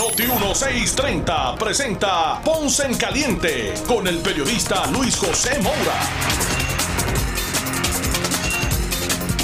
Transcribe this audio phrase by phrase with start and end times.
[0.00, 6.00] Noti 1630 presenta Ponce en Caliente con el periodista Luis José Moura.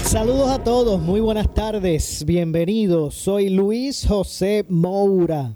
[0.02, 3.16] Saludos a todos, muy buenas tardes, bienvenidos.
[3.16, 5.52] Soy Luis José Moura.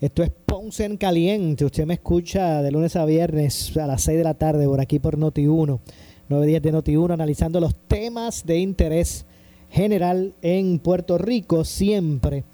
[0.00, 1.64] Esto es Ponce en Caliente.
[1.64, 5.00] Usted me escucha de lunes a viernes a las 6 de la tarde por aquí
[5.00, 5.80] por Noti1,
[6.28, 9.26] 9 días de Noti1, analizando los temas de interés
[9.72, 12.44] general en Puerto Rico, siempre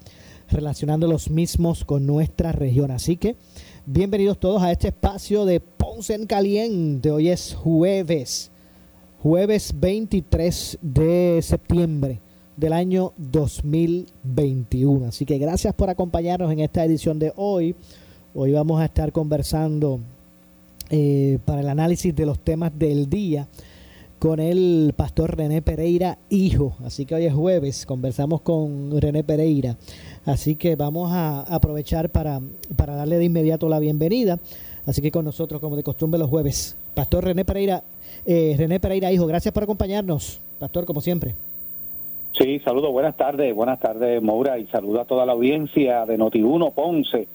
[0.53, 2.91] relacionando los mismos con nuestra región.
[2.91, 3.35] Así que
[3.85, 7.11] bienvenidos todos a este espacio de Ponce en Caliente.
[7.11, 8.51] Hoy es jueves
[9.23, 12.19] jueves 23 de septiembre
[12.57, 15.05] del año 2021.
[15.05, 17.73] Así que gracias por acompañarnos en esta edición de hoy.
[18.35, 20.01] Hoy vamos a estar conversando
[20.89, 23.47] eh, para el análisis de los temas del día
[24.19, 26.75] con el pastor René Pereira, hijo.
[26.83, 29.77] Así que hoy es jueves, conversamos con René Pereira.
[30.25, 32.39] Así que vamos a aprovechar para,
[32.75, 34.39] para darle de inmediato la bienvenida.
[34.85, 36.77] Así que con nosotros, como de costumbre, los jueves.
[36.93, 37.83] Pastor René Pereira,
[38.25, 41.35] eh, René Pereira, hijo, gracias por acompañarnos, pastor, como siempre.
[42.37, 46.73] Sí, saludo, buenas tardes, buenas tardes, Moura, y saludo a toda la audiencia de Noti1
[46.73, 47.27] Ponce.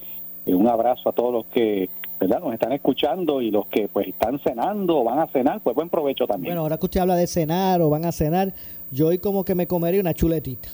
[0.45, 2.41] Y un abrazo a todos los que ¿verdad?
[2.41, 5.89] nos están escuchando y los que pues están cenando o van a cenar, pues buen
[5.89, 6.51] provecho también.
[6.53, 8.53] Bueno, ahora que usted habla de cenar o van a cenar,
[8.91, 10.69] yo hoy como que me comería una chuletita.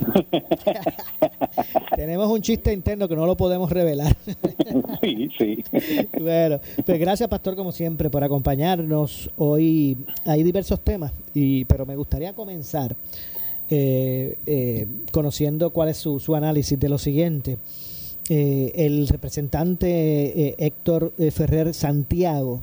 [1.96, 4.16] Tenemos un chiste interno que no lo podemos revelar.
[5.02, 5.62] sí, sí.
[6.18, 9.30] bueno, pues gracias Pastor como siempre por acompañarnos.
[9.36, 12.96] Hoy hay diversos temas, y, pero me gustaría comenzar
[13.68, 17.58] eh, eh, conociendo cuál es su, su, análisis de lo siguiente.
[18.28, 22.62] Eh, el representante Héctor Ferrer Santiago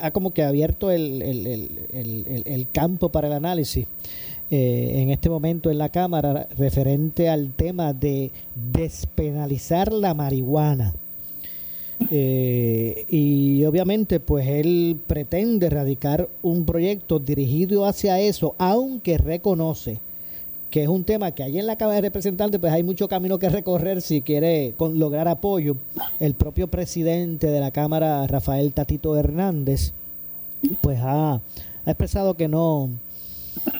[0.00, 1.46] ha como que abierto el, el,
[1.92, 3.86] el, el campo para el análisis
[4.54, 10.92] eh, en este momento en la Cámara referente al tema de despenalizar la marihuana.
[12.10, 20.00] Eh, y obviamente pues él pretende radicar un proyecto dirigido hacia eso, aunque reconoce
[20.70, 23.38] que es un tema que ahí en la Cámara de Representantes pues hay mucho camino
[23.38, 25.76] que recorrer si quiere con, lograr apoyo.
[26.20, 29.94] El propio presidente de la Cámara, Rafael Tatito Hernández,
[30.82, 31.40] pues ha, ha
[31.90, 32.90] expresado que no,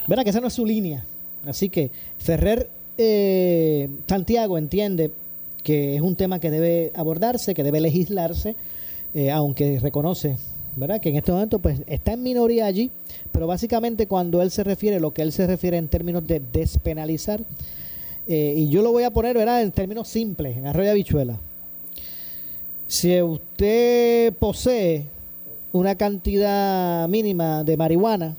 [0.07, 1.05] Verá que esa no es su línea.
[1.47, 2.69] Así que Ferrer
[2.99, 5.11] eh, Santiago entiende
[5.63, 8.55] que es un tema que debe abordarse, que debe legislarse,
[9.15, 10.37] eh, aunque reconoce,
[10.77, 11.01] ¿verdad?
[11.01, 12.91] Que en este momento pues está en minoría allí,
[13.31, 17.41] pero básicamente cuando él se refiere, lo que él se refiere en términos de despenalizar,
[18.29, 19.63] eh, y yo lo voy a poner, ¿verdad?
[19.63, 21.39] En términos simples, en arroyo habichuela.
[22.87, 25.07] Si usted posee
[25.73, 28.37] una cantidad mínima de marihuana,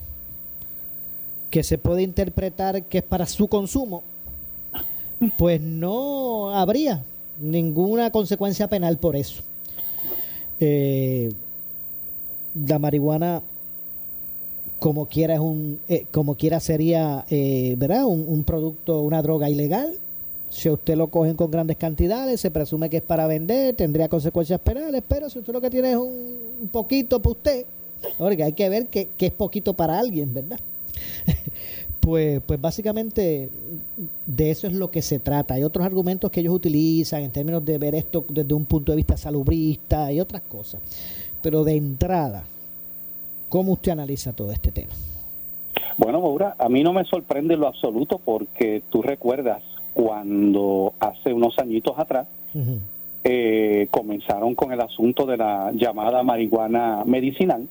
[1.54, 4.02] que se puede interpretar que es para su consumo,
[5.38, 7.04] pues no habría
[7.40, 9.40] ninguna consecuencia penal por eso.
[10.58, 11.32] Eh,
[12.66, 13.40] la marihuana
[14.80, 19.92] como quiera es un eh, como quiera sería eh, verdad un, producto una droga ilegal.
[20.50, 24.58] Si usted lo cogen con grandes cantidades se presume que es para vender tendría consecuencias
[24.58, 27.66] penales pero si usted lo que tiene es un, poquito para usted
[28.18, 30.58] ahora hay que ver que, que es poquito para alguien verdad
[32.04, 33.48] pues, pues básicamente
[34.26, 35.54] de eso es lo que se trata.
[35.54, 38.96] Hay otros argumentos que ellos utilizan en términos de ver esto desde un punto de
[38.96, 40.82] vista salubrista y otras cosas.
[41.42, 42.44] Pero de entrada,
[43.48, 44.92] ¿cómo usted analiza todo este tema?
[45.96, 49.62] Bueno, Maura, a mí no me sorprende en lo absoluto porque tú recuerdas
[49.94, 52.26] cuando hace unos añitos atrás
[53.22, 57.66] eh, comenzaron con el asunto de la llamada marihuana medicinal,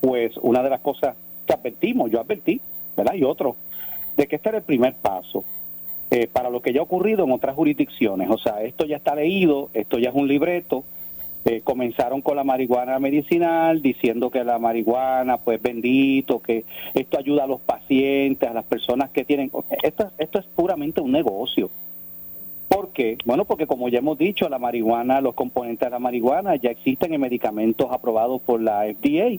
[0.00, 1.14] pues una de las cosas
[1.46, 2.60] que advertimos, yo advertí,
[2.96, 3.14] ¿verdad?
[3.14, 3.54] Y otro,
[4.18, 5.44] de que este era el primer paso
[6.10, 8.28] eh, para lo que ya ha ocurrido en otras jurisdicciones.
[8.28, 10.84] O sea, esto ya está leído, esto ya es un libreto.
[11.44, 17.44] Eh, comenzaron con la marihuana medicinal, diciendo que la marihuana, pues bendito, que esto ayuda
[17.44, 19.50] a los pacientes, a las personas que tienen...
[19.82, 21.70] Esto, esto es puramente un negocio.
[22.68, 23.16] ¿Por qué?
[23.24, 27.14] Bueno, porque como ya hemos dicho, la marihuana, los componentes de la marihuana ya existen
[27.14, 29.38] en medicamentos aprobados por la FDA.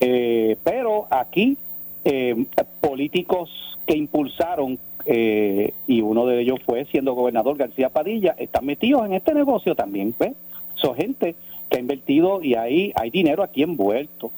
[0.00, 1.56] Eh, pero aquí
[2.04, 2.46] eh,
[2.80, 3.50] políticos
[3.86, 9.14] que impulsaron, eh, y uno de ellos fue siendo gobernador García Padilla, están metidos en
[9.14, 10.14] este negocio también.
[10.18, 10.32] ¿ves?
[10.74, 11.34] Son gente
[11.68, 14.30] que ha invertido y ahí hay dinero aquí envuelto.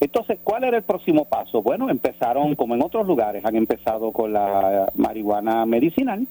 [0.00, 1.62] Entonces, ¿cuál era el próximo paso?
[1.62, 6.26] Bueno, empezaron, como en otros lugares, han empezado con la marihuana medicinal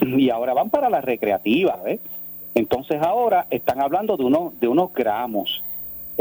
[0.00, 2.00] y ahora van para la recreativa, ¿ves?
[2.54, 5.62] Entonces ahora están hablando de unos, de unos gramos,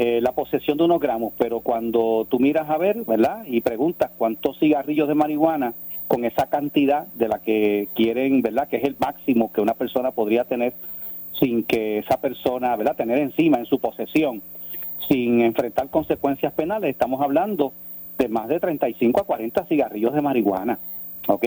[0.03, 3.43] eh, la posesión de unos gramos, pero cuando tú miras a ver, ¿verdad?
[3.45, 5.75] Y preguntas cuántos cigarrillos de marihuana
[6.07, 8.67] con esa cantidad de la que quieren, ¿verdad?
[8.67, 10.73] Que es el máximo que una persona podría tener
[11.39, 12.95] sin que esa persona, ¿verdad?
[12.95, 14.41] Tener encima en su posesión
[15.07, 17.71] sin enfrentar consecuencias penales, estamos hablando
[18.17, 20.79] de más de 35 a 40 cigarrillos de marihuana.
[21.27, 21.45] ¿Ok?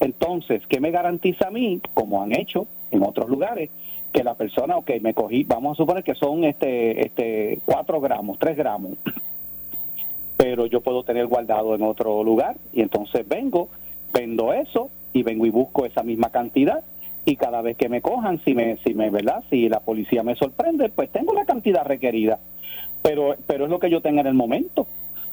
[0.00, 3.70] Entonces, ¿qué me garantiza a mí, como han hecho en otros lugares,
[4.12, 8.38] que la persona, ok, me cogí, vamos a suponer que son este, este 4 gramos,
[8.38, 8.92] 3 gramos,
[10.36, 13.68] pero yo puedo tener guardado en otro lugar y entonces vengo,
[14.12, 16.84] vendo eso y vengo y busco esa misma cantidad
[17.24, 19.44] y cada vez que me cojan, si me, si me, ¿verdad?
[19.50, 22.38] Si la policía me sorprende, pues tengo la cantidad requerida
[23.02, 24.86] pero, pero es lo que yo tenga en el momento.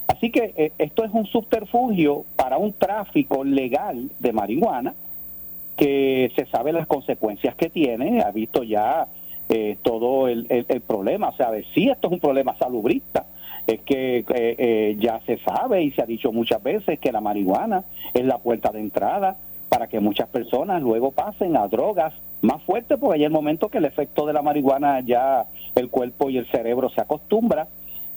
[0.08, 4.94] Así que eh, esto es un subterfugio para un tráfico legal de marihuana
[5.76, 9.08] que se sabe las consecuencias que tiene, ha visto ya
[9.50, 13.26] eh, todo el, el, problema, o sea, de si esto es un problema salubrista,
[13.68, 17.84] es que eh, ya se sabe y se ha dicho muchas veces que la marihuana
[18.14, 19.38] es la puerta de entrada
[19.70, 23.80] para que muchas personas luego pasen a drogas más fuertes, porque hay el momento que
[23.80, 25.46] el efecto de la marihuana ya
[25.76, 27.68] el cuerpo y el cerebro se acostumbra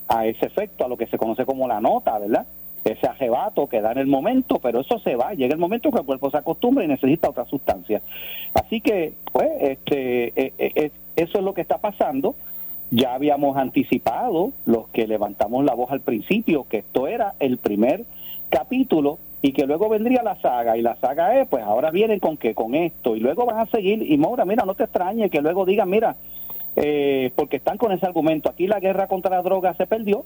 [0.06, 2.46] a ese efecto, a lo que se conoce como la nota, ¿verdad?
[2.84, 5.98] Ese ajebato que da en el momento, pero eso se va, llega el momento que
[5.98, 8.02] el cuerpo se acostumbra y necesita otra sustancia.
[8.54, 12.34] Así que, pues, este, e, e, e, eso es lo que está pasando.
[12.90, 18.04] Ya habíamos anticipado, los que levantamos la voz al principio, que esto era el primer
[18.48, 22.38] capítulo y que luego vendría la saga y la saga es pues ahora vienen con
[22.38, 25.40] qué con esto y luego van a seguir y Mora mira no te extrañe que
[25.40, 26.16] luego digan mira
[26.81, 28.48] eh, porque están con ese argumento.
[28.48, 30.24] Aquí la guerra contra la droga se perdió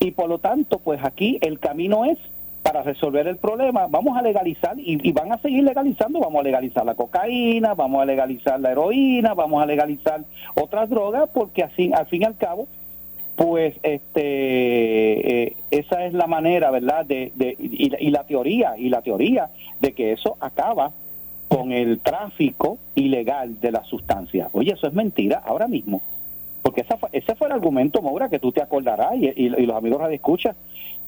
[0.00, 2.18] y por lo tanto, pues aquí el camino es
[2.64, 6.84] para resolver el problema, vamos a legalizar y, van a seguir legalizando, vamos a legalizar
[6.84, 10.24] la cocaína, vamos a legalizar la heroína, vamos a legalizar
[10.54, 12.66] otras drogas, porque así, al fin y al cabo,
[13.36, 17.04] pues este eh, esa es la manera, ¿verdad?
[17.04, 19.50] De, de y, la teoría y la teoría
[19.80, 20.92] de que eso acaba
[21.48, 24.48] con el tráfico ilegal de la sustancia.
[24.52, 26.00] Oye, eso es mentira ahora mismo.
[26.74, 30.56] Porque ese fue el argumento, Maura, que tú te acordarás y, los amigos de escucha,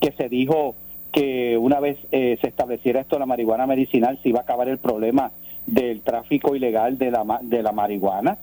[0.01, 0.77] que se dijo
[1.11, 4.79] que una vez eh, se estableciera esto la marihuana medicinal, se iba a acabar el
[4.79, 5.33] problema
[5.67, 8.39] del tráfico ilegal de la, de la marihuana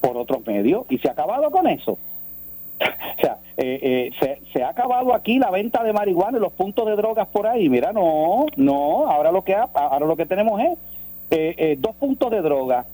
[0.00, 1.92] por otros medios, y se ha acabado con eso.
[2.80, 6.52] o sea, eh, eh, se, se, ha acabado aquí la venta de marihuana y los
[6.52, 7.68] puntos de drogas por ahí.
[7.68, 10.78] Mira, no, no, ahora lo que, ahora lo que tenemos es
[11.30, 12.86] eh, eh, dos puntos de droga,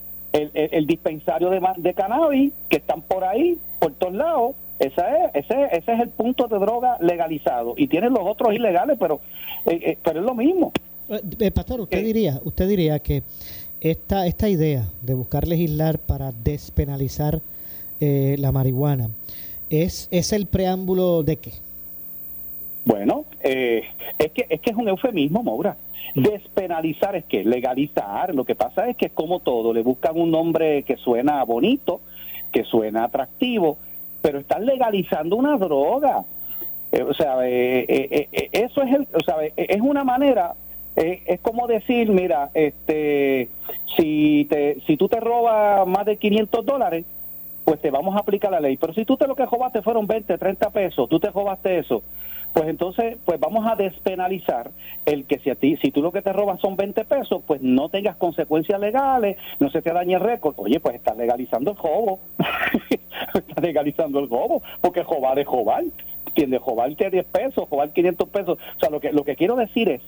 [0.52, 5.64] el, dispensario de, de, cannabis que están por ahí, por todos lados, esa es, ese,
[5.72, 9.20] ese es el punto de droga legalizado y tienen los otros ilegales, pero,
[9.66, 10.72] eh, pero es lo mismo.
[11.54, 13.22] pastor, usted diría, usted diría que
[13.80, 17.40] esta, esta idea de buscar legislar para despenalizar
[17.98, 19.08] la marihuana
[19.70, 21.52] es, es el preámbulo de qué?
[22.84, 25.76] Bueno, es que es que es un eufemismo, Maura.
[26.14, 28.34] Despenalizar es que legalizar.
[28.34, 32.00] Lo que pasa es que es como todo, le buscan un nombre que suena bonito,
[32.52, 33.78] que suena atractivo,
[34.22, 36.24] pero están legalizando una droga.
[36.92, 40.54] Eh, o sea, eh, eh, eso es el, o sea, es una manera
[40.96, 43.50] es como decir, mira, este,
[43.96, 47.04] si te, si tú te robas más de 500 dólares,
[47.66, 48.76] pues te vamos a aplicar la ley.
[48.76, 52.02] Pero si tú te lo que robaste fueron 20, 30 pesos, tú te robaste eso,
[52.56, 54.70] pues entonces pues vamos a despenalizar
[55.04, 57.60] el que si a ti si tú lo que te robas son 20 pesos pues
[57.60, 60.54] no tengas consecuencias legales no se te dañe el récord.
[60.56, 62.18] Oye pues estás legalizando el jobo
[63.34, 65.84] estás legalizando el jobo porque jobar es jobar
[66.32, 68.58] tiende jobar que 10 pesos jobar 500 pesos.
[68.76, 70.00] O sea lo que lo que quiero decir es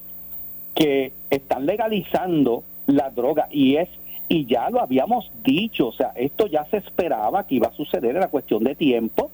[0.75, 3.90] que están legalizando la droga y es
[4.31, 8.14] y ya lo habíamos dicho o sea esto ya se esperaba que iba a suceder
[8.14, 9.33] en la cuestión de tiempo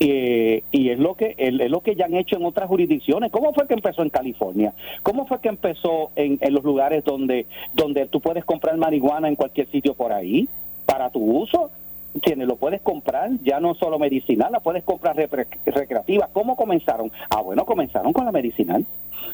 [0.00, 3.32] eh, y es lo que es lo que ya han hecho en otras jurisdicciones.
[3.32, 4.72] ¿Cómo fue que empezó en California?
[5.02, 9.68] ¿Cómo fue que empezó en, los lugares donde donde tú puedes comprar marihuana en cualquier
[9.70, 10.48] sitio por ahí
[10.86, 11.70] para tu uso?
[12.22, 16.28] Tienes, lo puedes comprar, ya no solo medicinal, la puedes comprar recreativa.
[16.32, 17.12] ¿Cómo comenzaron?
[17.28, 18.86] Ah, bueno, comenzaron con la medicinal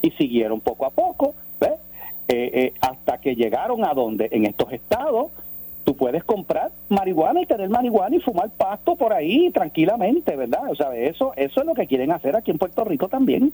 [0.02, 1.78] y siguieron poco a poco, ¿ves?
[2.26, 5.30] Eh, eh, hasta que llegaron a donde en estos estados
[5.84, 10.70] tú puedes comprar marihuana y tener marihuana y fumar pasto por ahí tranquilamente, ¿verdad?
[10.70, 13.52] O sea, eso, eso es lo que quieren hacer aquí en Puerto Rico también.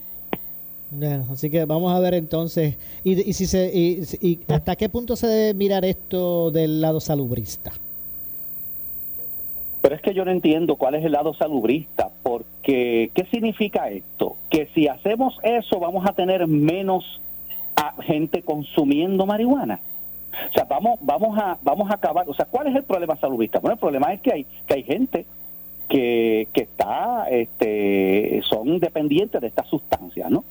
[0.90, 5.14] Bueno, así que vamos a ver entonces, y, y si se, y, hasta qué punto
[5.14, 7.70] se debe mirar esto del lado salubrista.
[9.82, 13.88] Pero es que yo no entiendo cuál es el lado salubrista, porque porque, ¿qué significa
[13.88, 14.36] esto?
[14.50, 17.20] Que si hacemos eso vamos a tener menos
[18.02, 19.80] gente consumiendo marihuana.
[20.50, 22.28] O sea, vamos, vamos, a, vamos a acabar.
[22.28, 23.58] O sea, ¿cuál es el problema saludista?
[23.58, 25.26] Bueno, el problema es que hay, que hay gente
[25.88, 30.44] que, que está, este, son dependientes de estas sustancias, ¿no?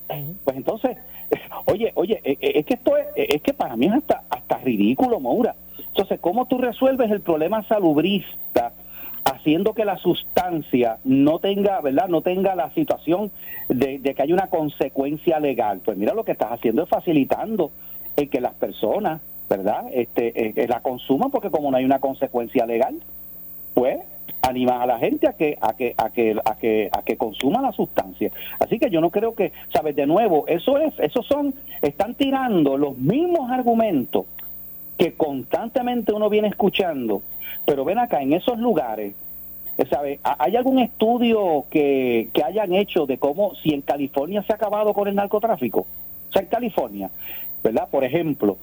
[0.44, 0.98] Pues entonces,
[1.66, 4.58] oye, oye, e, e, es que esto es, es que para mí es hasta, hasta
[4.58, 5.56] ridículo, Maura.
[5.78, 8.74] Entonces, ¿cómo tú resuelves el problema salubrista
[9.26, 12.08] haciendo que la sustancia no tenga, ¿verdad?
[12.08, 13.32] No tenga la situación
[13.68, 15.82] de, que hay una consecuencia legal.
[15.84, 17.72] Pues mira, lo que estás haciendo es facilitando
[18.16, 19.86] el que las personas, ¿verdad?
[19.92, 23.02] Este, eh, eh, la consuman porque como no hay una consecuencia legal,
[23.74, 24.00] pues
[24.42, 27.62] anima a la gente a que a que a que a que a que consuma
[27.62, 28.32] la sustancia.
[28.60, 32.78] Así que yo no creo que, sabes, de nuevo, eso es esos son están tirando
[32.78, 34.26] los mismos argumentos
[34.98, 37.22] que constantemente uno viene escuchando
[37.70, 39.14] pero ven acá, en esos lugares,
[39.92, 40.20] ¿sabe?
[40.24, 44.92] ¿hay algún estudio que, que hayan hecho de cómo, si en California se ha acabado
[44.92, 45.82] con el narcotráfico?
[45.82, 47.12] O sea, en California,
[47.64, 47.88] ¿verdad?
[47.92, 48.58] Por ejemplo,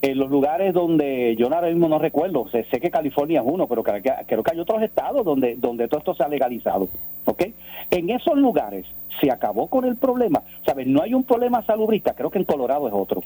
[0.00, 3.82] en los lugares donde yo ahora mismo no recuerdo, sé, que California es uno, pero
[3.82, 6.88] creo que, creo que hay otros estados donde, donde todo esto se ha legalizado,
[7.24, 7.42] ¿ok?
[7.90, 8.86] En esos lugares
[9.20, 10.86] se acabó con el problema, ¿sabes?
[10.86, 13.22] No hay un problema salubrista, creo que en Colorado es otro.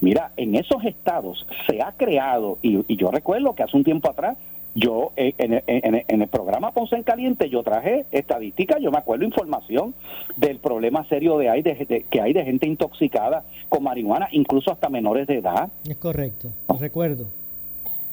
[0.00, 4.10] Mira, en esos estados se ha creado, y, y yo recuerdo que hace un tiempo
[4.10, 4.36] atrás
[4.76, 9.94] yo eh, en, el programa Ponce en Caliente yo traje estadísticas, yo me acuerdo información
[10.36, 14.90] del problema serio de, hay de, que hay de gente intoxicada con marihuana, incluso hasta
[14.90, 15.70] menores de edad.
[15.88, 17.26] Es correcto, lo recuerdo.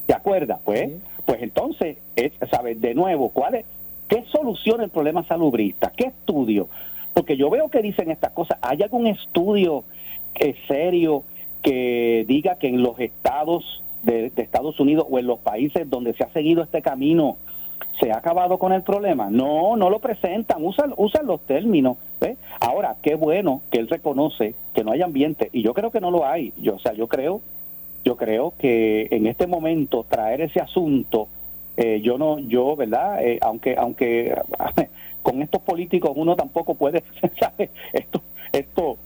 [0.07, 0.59] ¿Te acuerdas?
[0.63, 0.89] Pues,
[1.25, 2.79] pues entonces, es, ¿sabes?
[2.79, 3.65] De nuevo, ¿cuál es?
[4.07, 5.91] ¿Qué soluciona el problema salubrista?
[5.95, 6.69] ¿Qué estudio?
[7.13, 8.57] Porque yo veo que dicen estas cosas.
[8.61, 9.83] ¿Hay algún estudio
[10.35, 11.23] eh, serio
[11.61, 16.23] que diga que en los estados de, Estados Unidos o en los países donde se
[16.23, 17.37] ha seguido este camino
[17.99, 19.29] se ha acabado con el problema.
[19.29, 21.97] No, no lo presentan, usan, usan los términos.
[22.59, 26.11] Ahora, qué bueno que él reconoce que no hay ambiente y yo creo que no
[26.11, 26.53] lo hay.
[26.57, 27.41] Yo, o sea, yo creo,
[28.03, 31.27] yo creo que en este momento traer ese asunto,
[31.77, 34.35] eh, yo no, yo, verdad, eh, aunque, aunque
[35.21, 37.03] con estos políticos uno tampoco puede,
[37.39, 37.69] ¿sabe?
[37.91, 38.97] Esto, esto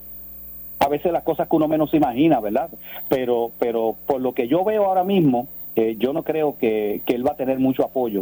[0.88, 2.70] a veces las cosas que uno menos imagina, ¿verdad?
[3.10, 7.28] Pero, pero por lo que yo veo ahora mismo, eh, yo no creo que, él
[7.28, 8.22] va a tener mucho apoyo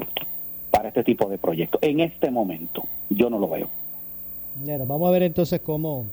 [0.71, 1.79] para este tipo de proyectos.
[1.83, 3.69] En este momento, yo no lo veo.
[4.55, 6.05] Bueno, vamos a ver entonces cómo,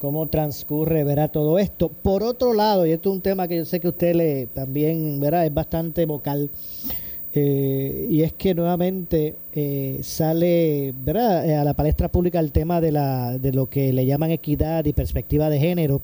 [0.00, 1.90] cómo transcurre verá todo esto.
[1.90, 5.20] Por otro lado, y esto es un tema que yo sé que usted le también
[5.20, 6.48] verá, es bastante vocal.
[7.34, 11.48] Eh, y es que nuevamente eh, sale ¿verdad?
[11.48, 14.84] Eh, a la palestra pública el tema de, la, de lo que le llaman equidad
[14.84, 16.02] y perspectiva de género,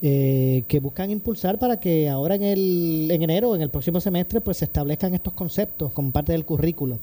[0.00, 4.56] que buscan impulsar para que ahora en, el, en enero, en el próximo semestre, pues
[4.56, 6.98] se establezcan estos conceptos como parte del currículo.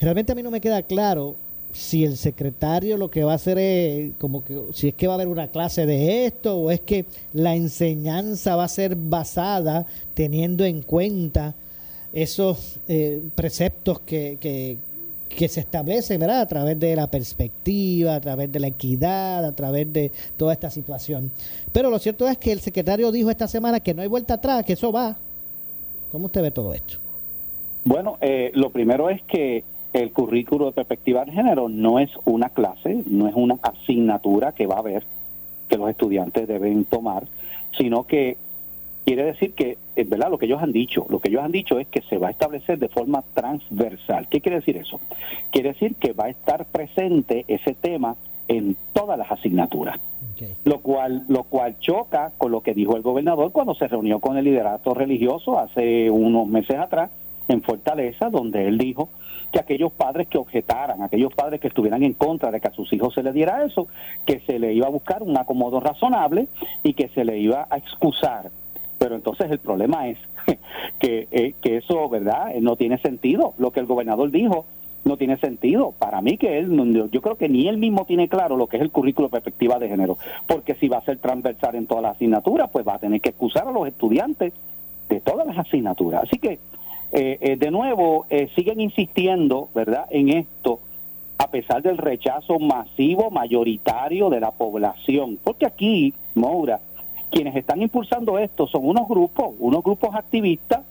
[0.00, 1.36] Realmente a mí no me queda claro
[1.74, 5.12] si el secretario lo que va a hacer es como que si es que va
[5.12, 9.84] a haber una clase de esto o es que la enseñanza va a ser basada
[10.14, 11.54] teniendo en cuenta
[12.14, 14.78] esos eh, preceptos que, que,
[15.48, 16.42] se establecen ¿verdad?
[16.42, 20.70] a través de la perspectiva, a través de la equidad, a través de toda esta
[20.70, 21.32] situación.
[21.72, 24.64] Pero lo cierto es que el secretario dijo esta semana que no hay vuelta atrás,
[24.64, 25.16] que eso va.
[26.12, 26.98] ¿Cómo usted ve todo esto?
[27.84, 32.50] Bueno, eh, lo primero es que el currículo de perspectiva de género no es una
[32.50, 35.04] clase, no es una asignatura que va a haber
[35.68, 37.26] que los estudiantes deben tomar,
[37.76, 38.36] sino que
[39.04, 41.78] Quiere decir que, es verdad, lo que ellos han dicho, lo que ellos han dicho
[41.78, 44.28] es que se va a establecer de forma transversal.
[44.28, 44.98] ¿Qué quiere decir eso?
[45.50, 48.16] Quiere decir que va a estar presente ese tema
[48.48, 49.98] en todas las asignaturas.
[50.64, 54.36] Lo cual lo cual choca con lo que dijo el gobernador cuando se reunió con
[54.36, 57.10] el liderato religioso hace unos meses atrás
[57.46, 59.10] en Fortaleza, donde él dijo
[59.52, 62.92] que aquellos padres que objetaran, aquellos padres que estuvieran en contra de que a sus
[62.92, 63.86] hijos se les diera eso,
[64.26, 66.48] que se le iba a buscar un acomodo razonable
[66.82, 68.50] y que se le iba a excusar
[69.04, 70.16] pero entonces el problema es
[70.98, 72.56] que, eh, que eso, ¿verdad?
[72.56, 73.52] Eh, no tiene sentido.
[73.58, 74.64] Lo que el gobernador dijo
[75.04, 75.92] no tiene sentido.
[75.98, 78.82] Para mí que él, yo creo que ni él mismo tiene claro lo que es
[78.82, 82.70] el currículo perspectiva de género, porque si va a ser transversal en todas las asignaturas,
[82.72, 84.54] pues va a tener que excusar a los estudiantes
[85.10, 86.22] de todas las asignaturas.
[86.22, 86.58] Así que,
[87.12, 88.24] eh, de nuevo,
[88.56, 90.80] siguen insistiendo, ¿verdad?, en esto,
[91.36, 96.80] a pesar del rechazo masivo, mayoritario de la población, porque aquí, Moura,
[97.34, 100.82] quienes están impulsando esto son unos grupos, unos grupos activistas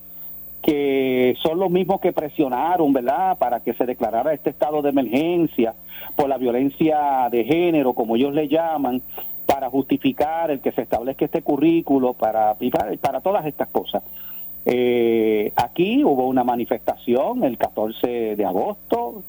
[0.61, 5.73] que son los mismos que presionaron, ¿verdad?, para que se declarara este estado de emergencia
[6.17, 9.01] por la violencia de género, como ellos le llaman,
[9.45, 12.55] para justificar el que se establezca este currículo, para,
[13.01, 14.03] para, todas estas cosas.
[14.65, 19.23] Eh, aquí hubo una manifestación el 14 de agosto,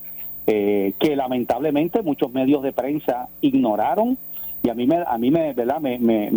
[0.47, 4.19] eh, que lamentablemente muchos medios de prensa ignoraron
[4.65, 5.79] y a mí me, a mí me, ¿verdad?
[5.79, 6.31] Me, me,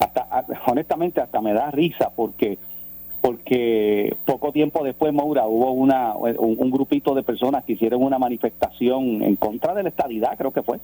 [0.00, 0.26] hasta,
[0.66, 2.58] honestamente hasta me da risa porque
[3.20, 9.22] porque poco tiempo después, Maura, hubo una, un, grupito de personas que hicieron una manifestación
[9.22, 10.80] en contra de la estadidad, creo que fue,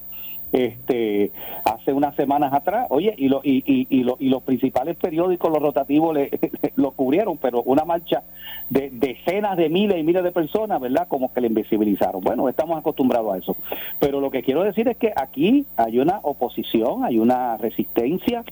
[0.52, 1.32] este
[1.64, 5.62] hace unas semanas atrás, oye, y, lo, y, y, y, y los principales periódicos, los
[5.62, 6.30] rotativos, le,
[6.76, 8.22] lo cubrieron, pero una marcha
[8.68, 11.08] de decenas de miles y miles de personas, ¿verdad?
[11.08, 12.20] Como que le invisibilizaron.
[12.20, 13.56] Bueno, estamos acostumbrados a eso.
[13.98, 18.44] Pero lo que quiero decir es que aquí hay una oposición, hay una resistencia,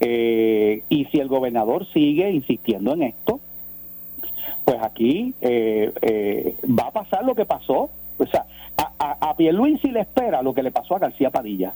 [0.00, 3.40] eh, y si el gobernador sigue insistiendo en esto,
[4.64, 7.90] pues aquí eh, eh, va a pasar lo que pasó.
[8.18, 11.72] O sea, a, a, a Pierluisi le espera lo que le pasó a García Padilla.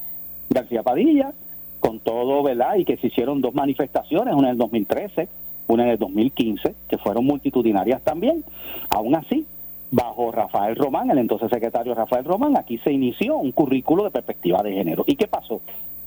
[0.48, 1.32] García Padilla,
[1.80, 2.76] con todo, ¿verdad?
[2.76, 5.28] Y que se hicieron dos manifestaciones, una en el 2013,
[5.66, 8.44] una en el 2015, que fueron multitudinarias también.
[8.88, 9.46] Aún así,
[9.90, 14.62] bajo Rafael Román, el entonces secretario Rafael Román, aquí se inició un currículo de perspectiva
[14.62, 15.04] de género.
[15.06, 15.60] ¿Y qué pasó?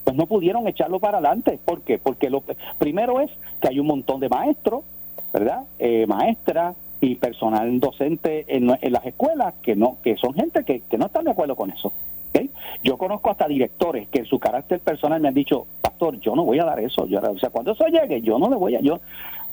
[0.07, 1.59] Pues no pudieron echarlo para adelante.
[1.65, 1.97] ¿Por qué?
[1.97, 2.41] Porque lo
[2.77, 4.85] primero es que hay un montón de maestros,
[5.33, 5.65] ¿verdad?
[5.79, 11.07] Eh, maestras y personal docente en, las escuelas que no que son gente que, no
[11.07, 11.91] están de acuerdo con eso.
[12.83, 16.45] Yo conozco hasta directores que en su carácter personal me han dicho, pastor, yo no
[16.45, 17.05] voy a dar eso.
[17.05, 18.79] Yo, o sea, cuando eso llegue, yo no le voy a...
[18.79, 19.01] yo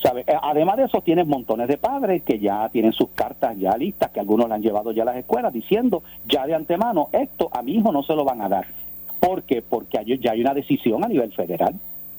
[0.00, 0.20] ¿sabe?
[0.20, 4.10] Eh, Además de eso, tienes montones de padres que ya tienen sus cartas ya listas,
[4.10, 7.60] que algunos le han llevado ya a las escuelas, diciendo ya de antemano, esto a
[7.60, 8.83] mi hijo no se lo van a dar
[9.24, 9.62] ¿Por qué?
[9.62, 11.74] Porque ya hay una decisión a nivel federal.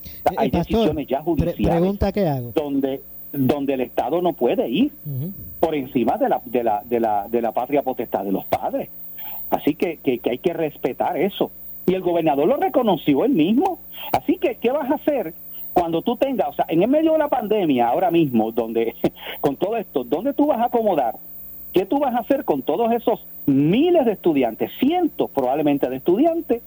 [0.06, 2.52] Eh, hay decisiones ya judiciales hago.
[2.54, 3.02] donde
[3.38, 4.92] donde el Estado no puede ir
[5.60, 8.90] por encima de la, de, la, de, la, de la patria potestad de los padres.
[9.50, 11.52] Así que, que, hay que respetar eso.
[11.86, 13.80] Y el gobernador lo reconoció él mismo.
[14.12, 15.34] Así que, ¿qué vas a hacer
[15.74, 18.96] cuando tú tengas, o sea, en el medio de la pandemia, ahora mismo, donde
[19.42, 21.16] con todo esto, ¿dónde tú vas a acomodar?
[21.74, 26.64] ¿Qué tú vas a hacer con todos esos miles de estudiantes, cientos probablemente de estudiantes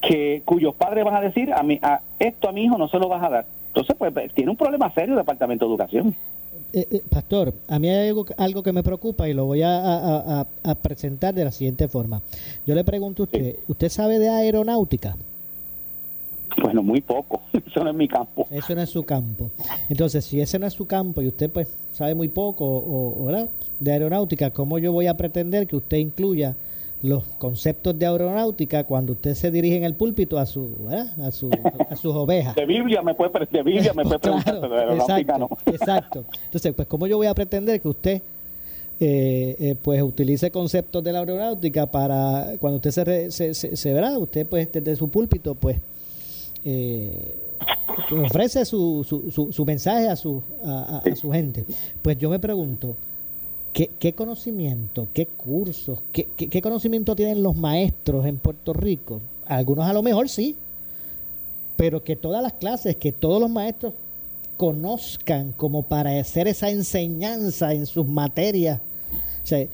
[0.00, 2.98] que cuyos padres van a decir a, mi, a esto a mi hijo no se
[2.98, 3.46] lo vas a dar.
[3.68, 6.16] Entonces, pues tiene un problema serio el Departamento de Educación.
[6.72, 10.46] Eh, eh, pastor, a mí hay algo, algo, que me preocupa y lo voy a,
[10.82, 12.22] presentar de la siguiente forma.
[12.66, 15.16] Yo le pregunto a usted, ¿usted sabe de aeronáutica?
[16.62, 17.42] Bueno, muy poco.
[17.66, 18.46] Eso no es mi campo.
[18.50, 19.50] Eso no es su campo.
[19.88, 23.48] Entonces, si ese no es su campo y usted pues sabe muy poco o, ¿verdad?
[23.78, 26.54] de aeronáutica, ¿cómo yo voy a pretender que usted incluya
[27.02, 30.76] los conceptos de aeronáutica cuando usted se dirige en el púlpito a su
[31.22, 31.50] a, su,
[31.88, 32.54] a sus ovejas.
[32.54, 35.72] De Biblia me puede, de Biblia me puede preguntar, pero de aeronáutica exacto, no.
[35.72, 36.24] Exacto.
[36.44, 38.22] Entonces, pues cómo yo voy a pretender que usted
[39.02, 44.18] eh, eh, pues utilice conceptos de la aeronáutica para cuando usted se, se, se, verá,
[44.18, 45.78] usted pues desde su púlpito pues
[46.66, 47.34] eh,
[48.22, 51.64] ofrece su, su, su, mensaje a su, a su gente.
[52.02, 52.94] Pues yo me pregunto,
[53.72, 59.20] ¿Qué, conocimiento, qué cursos, qué, qué, conocimiento tienen los maestros en Puerto Rico?
[59.46, 60.56] Algunos a lo mejor sí,
[61.76, 63.94] pero que todas las clases, que todos los maestros
[64.56, 68.80] conozcan como para hacer esa enseñanza en sus materias.
[69.42, 69.66] O sea,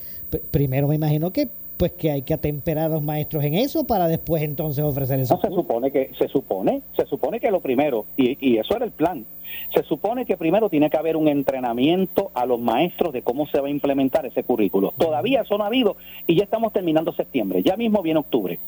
[0.50, 4.08] primero me imagino que pues que hay que atemperar a los maestros en eso para
[4.08, 5.34] después entonces ofrecer eso.
[5.34, 8.84] No, se supone que se supone, se supone que lo primero y, y eso era
[8.84, 9.26] el plan
[9.74, 13.60] se supone que primero tiene que haber un entrenamiento a los maestros de cómo se
[13.60, 14.92] va a implementar ese currículo.
[14.96, 18.58] Todavía eso no ha habido y ya estamos terminando septiembre, ya mismo viene octubre.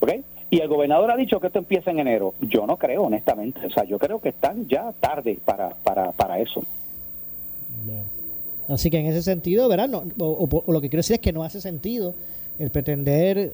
[0.00, 0.12] ¿Ok?
[0.50, 2.34] Y el gobernador ha dicho que esto empieza en enero.
[2.40, 3.64] Yo no creo, honestamente.
[3.64, 6.62] O sea, yo creo que están ya tarde para, para, para eso.
[8.68, 9.88] Así que en ese sentido, ¿verdad?
[10.18, 12.14] o, lo que quiero decir es que no hace sentido
[12.58, 13.52] el pretender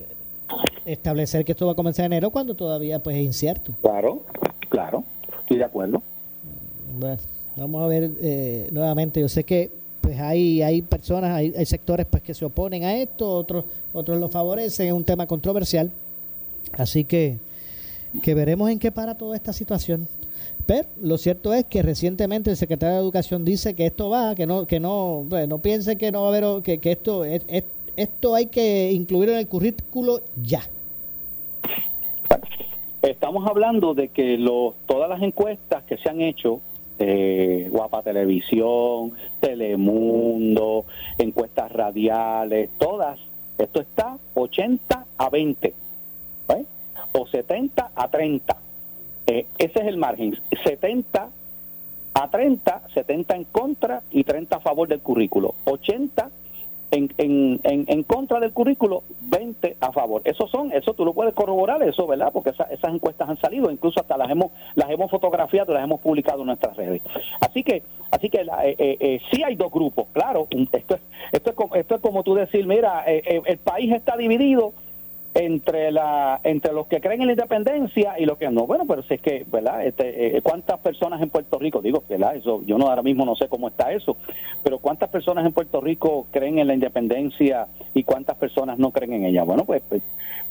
[0.85, 3.75] establecer que esto va a comenzar en enero cuando todavía pues es incierto.
[3.81, 4.23] Claro,
[4.69, 5.05] claro,
[5.41, 6.03] estoy de acuerdo.
[6.99, 7.17] Bueno,
[7.57, 9.21] vamos a ver eh, nuevamente.
[9.21, 12.97] Yo sé que pues hay hay personas, hay, hay sectores pues que se oponen a
[12.97, 14.89] esto, otros otros lo favorecen.
[14.89, 15.91] Es un tema controversial,
[16.73, 17.39] así que
[18.23, 20.09] que veremos en qué para toda esta situación.
[20.67, 24.47] Pero lo cierto es que recientemente el secretario de Educación dice que esto va, que
[24.47, 27.43] no que no no piense que no va a haber que, que esto es,
[27.97, 30.63] esto hay que incluir en el currículo ya.
[33.03, 36.61] Estamos hablando de que lo, todas las encuestas que se han hecho
[36.99, 40.85] eh, Guapa Televisión, Telemundo,
[41.19, 43.19] encuestas radiales, todas.
[43.57, 46.65] Esto está 80 a 20 ¿eh?
[47.13, 48.57] o 70 a 30.
[49.27, 50.39] Eh, ese es el margen.
[50.65, 51.29] 70
[52.15, 55.55] a 30, 70 en contra y 30 a favor del currículo.
[55.65, 56.31] 80
[56.91, 60.23] en, en, en, contra del currículo, 20 a favor.
[60.25, 62.31] Eso son, eso tú lo puedes corroborar, eso, ¿verdad?
[62.33, 66.41] Porque esas encuestas han salido, incluso hasta las hemos las hemos fotografiado, las hemos publicado
[66.41, 67.03] en nuestras redes.
[67.41, 70.49] Así que así que la, eh, eh, eh sí hay dos grupos, claro.
[70.51, 74.73] Esto es esto es esto es como tú decir, mira, eh, el país está dividido
[75.39, 78.67] entre la entre los que creen en la independencia y los que no.
[78.67, 79.87] Bueno, pero si es que, ¿verdad?
[79.87, 82.35] Este, eh, ¿Cuántas personas en Puerto Rico, digo, ¿verdad?
[82.35, 84.17] Eso, yo no ahora mismo no sé cómo está eso,
[84.65, 89.13] pero ¿cuántas personas en Puerto Rico creen en la independencia y cuántas personas no creen
[89.13, 89.45] en ella?
[89.45, 90.03] Bueno, pues, pues,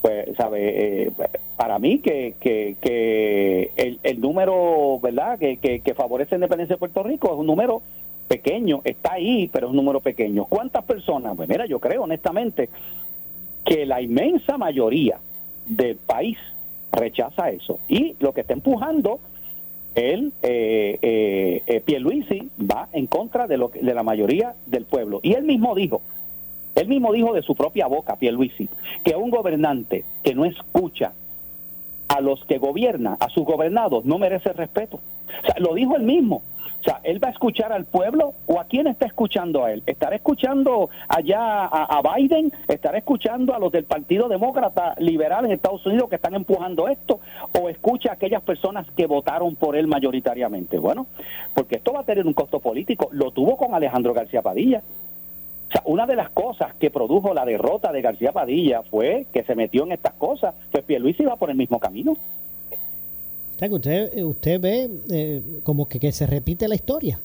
[0.02, 1.04] pues ¿sabe?
[1.04, 1.12] Eh,
[1.58, 5.38] para mí que, que, que el, el número, ¿verdad?
[5.38, 7.82] Que, que, que favorece la independencia de Puerto Rico es un número
[8.30, 10.46] pequeño, está ahí, pero es un número pequeño.
[10.46, 11.36] ¿Cuántas personas?
[11.36, 12.70] Pues mira, yo creo honestamente
[13.68, 15.20] que la inmensa mayoría
[15.68, 16.38] del país
[16.92, 17.80] rechaza eso.
[17.90, 19.20] Y lo que está empujando
[19.94, 25.20] el eh, eh, eh, va en contra de, lo, de la mayoría del pueblo.
[25.22, 26.02] Y él mismo dijo,
[26.76, 28.70] él mismo dijo de su propia boca, Pierluisi,
[29.04, 31.12] que un gobernante que no escucha
[32.08, 35.02] a los que gobierna, a sus gobernados, no merece respeto.
[35.44, 36.42] O sea, lo dijo él mismo.
[36.88, 39.84] O sea, ¿él va a escuchar al pueblo o a quién está escuchando a él?
[39.86, 42.54] ¿Estará escuchando allá a, Biden?
[42.70, 47.20] ¿Estará escuchando a los del Partido Demócrata Liberal en Estados Unidos que están empujando esto?
[47.60, 50.80] ¿O escucha a aquellas personas que votaron por él mayoritariamente?
[50.80, 51.08] Bueno,
[51.54, 53.10] porque esto va a tener un costo político.
[53.12, 54.82] Lo tuvo con Alejandro García Padilla.
[55.68, 59.44] O sea, una de las cosas que produjo la derrota de García Padilla fue que
[59.44, 60.56] se metió en estas cosas.
[60.72, 62.16] Pues Pierluisi iba por el mismo camino
[63.58, 67.20] que usted, usted ve eh, como que, que, se repite la historia.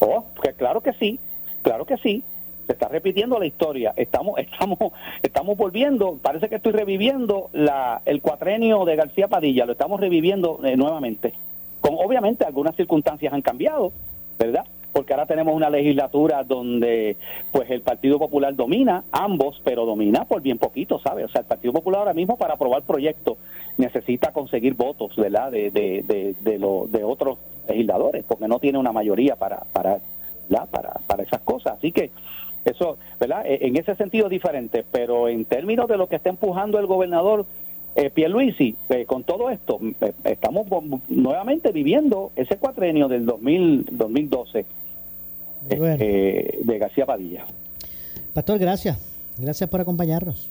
[0.00, 1.18] Oh, que claro que sí,
[1.62, 2.22] claro que sí.
[2.66, 3.92] Se está repitiendo la historia.
[3.96, 4.78] Estamos, estamos,
[5.22, 6.18] estamos volviendo.
[6.22, 9.66] Parece que estoy reviviendo la, el cuatrenio de García Padilla.
[9.66, 11.32] Lo estamos reviviendo eh, nuevamente.
[11.80, 13.92] Con, obviamente algunas circunstancias han cambiado,
[14.38, 14.64] ¿verdad?
[14.92, 17.16] Porque ahora tenemos una legislatura donde
[17.50, 21.26] pues el Partido Popular domina ambos, pero domina por bien poquito, ¿sabes?
[21.26, 23.38] O sea, el Partido Popular ahora mismo para aprobar proyectos
[23.78, 25.50] necesita conseguir votos, ¿verdad?
[25.50, 29.98] De, de, de, de, de otros legisladores, porque no tiene una mayoría para, para,
[30.70, 31.78] para, para esas cosas.
[31.78, 32.10] Así que
[32.64, 33.44] eso, ¿verdad?
[33.46, 37.46] E, en ese sentido diferente, pero en términos de lo que está empujando el gobernador
[37.94, 40.66] eh, Pierluisi, eh, con todo esto, eh, estamos
[41.08, 44.64] nuevamente viviendo ese cuatrenio del 2000, 2012
[45.70, 47.44] eh, de García Padilla.
[48.34, 48.98] Pastor, gracias.
[49.38, 50.48] Gracias por acompañarnos.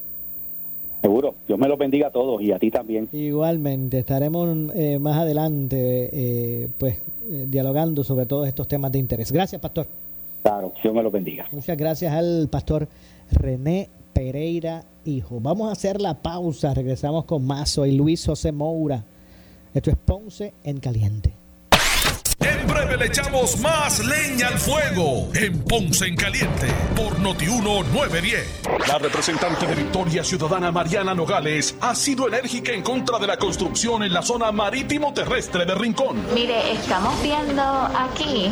[1.01, 3.09] Seguro, Dios me lo bendiga a todos y a ti también.
[3.11, 9.31] Igualmente, estaremos eh, más adelante eh, pues dialogando sobre todos estos temas de interés.
[9.31, 9.87] Gracias, Pastor.
[10.43, 11.47] Claro, Dios me lo bendiga.
[11.51, 12.87] Muchas gracias al Pastor
[13.31, 15.39] René Pereira Hijo.
[15.39, 17.71] Vamos a hacer la pausa, regresamos con más.
[17.71, 19.03] Soy Luis José Moura.
[19.73, 21.40] Esto es Ponce en Caliente.
[22.71, 28.61] En breve le echamos más leña al fuego en Ponce en Caliente por Notiuno 910.
[28.87, 34.03] La representante de Victoria Ciudadana Mariana Nogales ha sido enérgica en contra de la construcción
[34.03, 36.25] en la zona marítimo terrestre de Rincón.
[36.33, 38.49] Mire, estamos viendo aquí,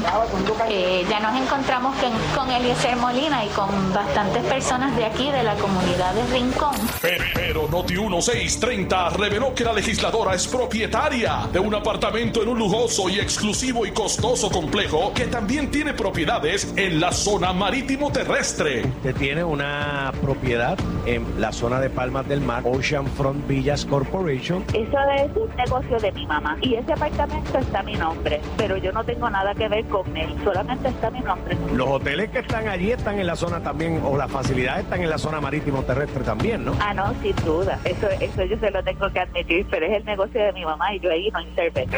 [0.69, 5.43] eh, ya nos encontramos con, con Eliezer Molina y con bastantes personas de aquí, de
[5.43, 6.75] la comunidad de Rincón.
[7.01, 12.59] Pero, pero Noti 1630 reveló que la legisladora es propietaria de un apartamento en un
[12.59, 18.81] lujoso y exclusivo y costoso complejo que también tiene propiedades en la zona marítimo terrestre.
[18.85, 24.63] Usted tiene una propiedad en la zona de Palmas del Mar, Ocean Front Villas Corporation.
[24.73, 28.77] Eso es un negocio de mi mamá y ese apartamento está a mi nombre, pero
[28.77, 31.55] yo no tengo nada que ver con él, solamente está mi nombre.
[31.73, 35.09] Los hoteles que están allí están en la zona también, o las facilidades están en
[35.09, 36.73] la zona marítimo terrestre también, ¿no?
[36.79, 37.79] Ah, no, sin duda.
[37.83, 40.95] Eso, eso yo se lo tengo que admitir, pero es el negocio de mi mamá
[40.95, 41.97] y yo ahí no intervengo.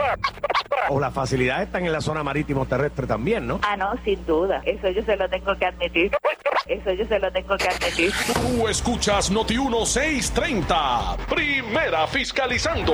[0.89, 3.59] O las facilidades están en la zona marítimo terrestre también, ¿no?
[3.63, 4.61] Ah, no, sin duda.
[4.65, 6.11] Eso yo se lo tengo que admitir.
[6.67, 8.11] Eso yo se lo tengo que admitir.
[8.33, 11.17] Tú escuchas Noti 1630.
[11.29, 12.93] Primera fiscalizando.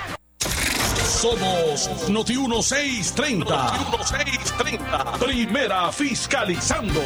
[1.05, 3.45] Somos Noti1630.
[3.47, 5.19] Noti1630.
[5.19, 7.01] Primera fiscalizando.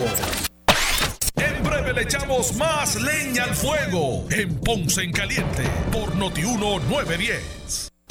[1.36, 7.93] En breve le echamos más leña al fuego en Ponce en Caliente por Noti1910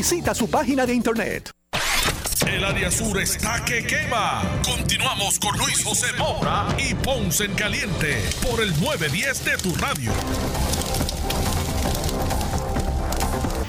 [0.00, 1.50] Visita su página de internet.
[2.50, 4.40] El área sur está que quema.
[4.64, 10.10] Continuamos con Luis José Moura y Ponce en Caliente por el 910 de tu radio.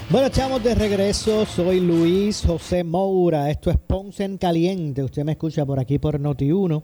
[0.08, 1.44] Bueno, estamos de regreso.
[1.44, 3.50] Soy Luis José Moura.
[3.50, 5.02] Esto es Ponce en Caliente.
[5.02, 6.82] Usted me escucha por aquí por Noti1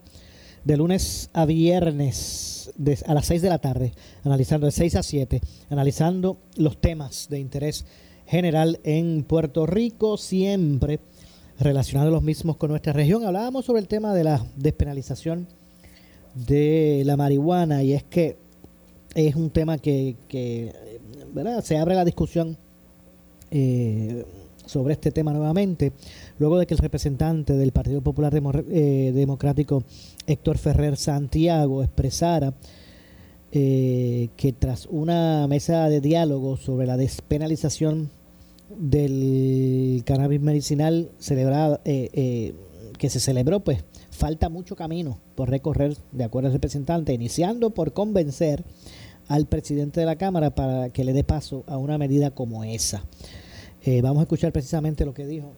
[0.63, 2.71] de lunes a viernes
[3.07, 7.39] a las 6 de la tarde, analizando de 6 a 7, analizando los temas de
[7.39, 7.87] interés
[8.29, 11.01] general en Puerto Rico, siempre
[11.59, 13.25] relacionando los mismos con nuestra región.
[13.25, 15.49] Hablábamos sobre el tema de la despenalización
[16.35, 18.37] de la marihuana y es que
[19.15, 20.73] es un tema que, que
[21.33, 21.65] ¿verdad?
[21.65, 22.57] se abre la discusión
[23.51, 24.25] eh,
[24.67, 25.93] sobre este tema nuevamente,
[26.39, 28.33] luego de que el representante del Partido Popular
[28.71, 29.83] eh, Democrático,
[30.27, 32.53] Héctor Ferrer Santiago, expresara
[33.51, 38.11] eh, que tras una mesa de diálogo sobre la despenalización
[38.77, 46.49] del cannabis medicinal celebrada, que se celebró, pues falta mucho camino por recorrer, de acuerdo
[46.49, 48.65] al representante, iniciando por convencer
[49.29, 53.05] al presidente de la Cámara para que le dé paso a una medida como esa.
[53.85, 55.53] Eh, vamos a escuchar precisamente lo que dijo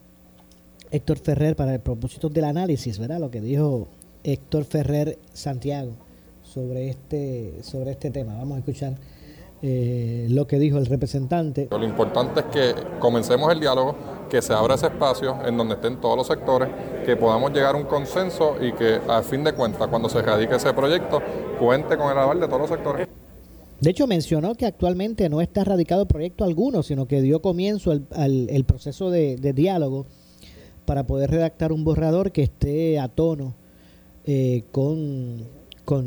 [0.90, 3.20] Héctor Ferrer para el propósito del análisis, ¿verdad?
[3.20, 3.88] Lo que dijo
[4.24, 5.92] Héctor Ferrer Santiago
[6.42, 8.34] sobre este, sobre este tema.
[8.34, 8.96] Vamos a escuchar
[9.62, 11.68] eh, lo que dijo el representante.
[11.70, 13.94] Lo importante es que comencemos el diálogo,
[14.30, 16.68] que se abra ese espacio en donde estén todos los sectores,
[17.04, 20.54] que podamos llegar a un consenso y que a fin de cuentas, cuando se radique
[20.54, 21.20] ese proyecto,
[21.58, 23.08] cuente con el aval de todos los sectores.
[23.80, 28.64] De hecho, mencionó que actualmente no está radicado proyecto alguno, sino que dio comienzo al,
[28.66, 30.06] proceso de, diálogo
[30.84, 33.54] para poder redactar un borrador que esté a tono
[34.26, 35.59] eh, con,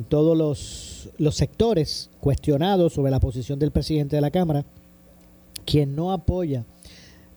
[0.06, 4.64] todos los, sectores cuestionados sobre la posición del presidente de la Cámara,
[5.66, 6.64] quien no apoya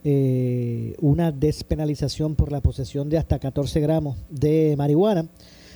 [0.04, 5.26] eh, una despenalización por la posesión de hasta 14 gramos de marihuana.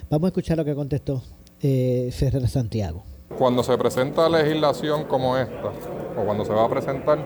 [0.09, 1.23] Vamos a escuchar lo que contestó
[1.61, 3.03] eh, Ferrer Santiago.
[3.37, 5.73] Cuando se presenta legislación como esta,
[6.17, 7.19] o cuando se va a presentar,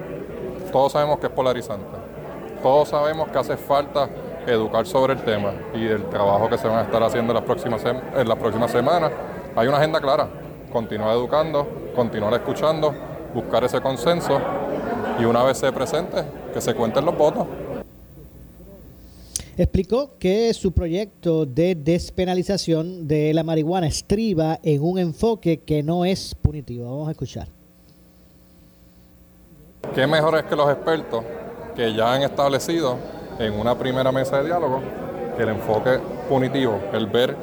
[0.73, 1.85] todos sabemos que es polarizante.
[2.63, 4.09] Todos sabemos que hace falta
[4.47, 7.45] educar sobre el tema y el trabajo que se van a estar haciendo en las
[7.45, 9.13] próximas, en las próximas semanas.
[9.57, 10.29] Hay una agenda clara,
[10.73, 12.93] continuar educando, continuar escuchando,
[13.33, 14.41] buscar ese consenso
[15.21, 17.47] y una vez se presente, que se cuenten los votos.
[19.57, 26.05] Explicó que su proyecto de despenalización de la marihuana estriba en un enfoque que no
[26.05, 26.91] es punitivo.
[26.91, 27.47] Vamos a escuchar.
[29.95, 31.23] ¿Qué mejor es que los expertos
[31.77, 32.97] que ya han establecido
[33.39, 34.83] en una primera mesa de diálogo
[35.39, 37.37] el enfoque punitivo, el ver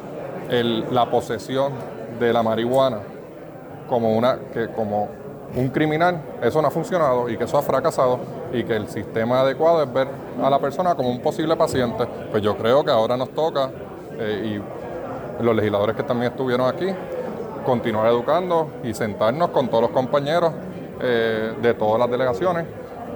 [0.90, 1.72] la posesión
[2.26, 2.98] de la marihuana
[3.88, 5.08] como una que como
[5.54, 8.18] un criminal, eso no ha funcionado y que eso ha fracasado
[8.52, 10.08] y que el sistema adecuado es ver
[10.42, 12.06] a la persona como un posible paciente.
[12.30, 13.70] Pues yo creo que ahora nos toca,
[14.18, 14.60] eh,
[15.40, 16.86] y los legisladores que también estuvieron aquí,
[17.66, 20.52] continuar educando y sentarnos con todos los compañeros
[21.00, 22.66] eh, de todas las delegaciones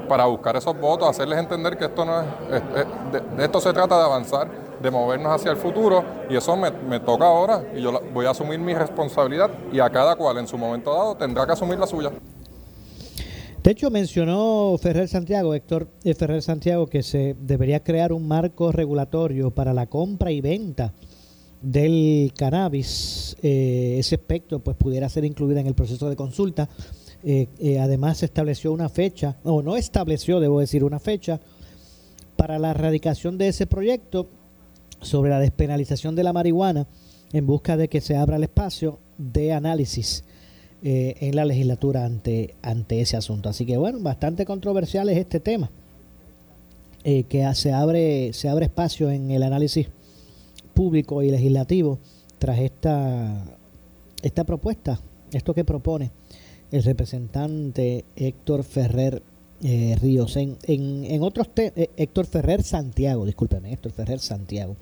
[0.08, 4.48] para buscar esos votos, hacerles entender que esto no de, esto se trata de avanzar,
[4.82, 8.30] de movernos hacia el futuro y eso me, me toca ahora y yo voy a
[8.30, 11.86] asumir mi responsabilidad y a cada cual en su momento dado tendrá que asumir la
[11.86, 12.12] suya.
[13.66, 18.70] De hecho, mencionó Ferrer Santiago, Héctor eh, Ferrer Santiago, que se debería crear un marco
[18.70, 20.94] regulatorio para la compra y venta
[21.60, 23.36] del cannabis.
[23.42, 26.68] Eh, ese aspecto pues pudiera ser incluido en el proceso de consulta.
[27.24, 31.40] Eh, además, se estableció una fecha, o no estableció, debo decir, una fecha
[32.36, 34.28] para la erradicación de ese proyecto
[35.06, 36.86] sobre la despenalización de la marihuana
[37.32, 40.24] en busca de que se abra el espacio de análisis
[40.82, 43.48] eh, en la legislatura ante, ante ese asunto.
[43.48, 45.70] Así que bueno, bastante controversial es este tema,
[47.04, 49.88] eh, que se abre, se abre espacio en el análisis
[50.74, 51.98] público y legislativo
[52.38, 53.44] tras esta,
[54.22, 55.00] esta propuesta,
[55.32, 56.10] esto que propone
[56.70, 59.22] el representante Héctor Ferrer
[59.62, 60.36] eh, Ríos.
[60.36, 64.76] En, en, otros Héctor Ferrer Santiago, discúlpeme, Héctor Ferrer Santiago.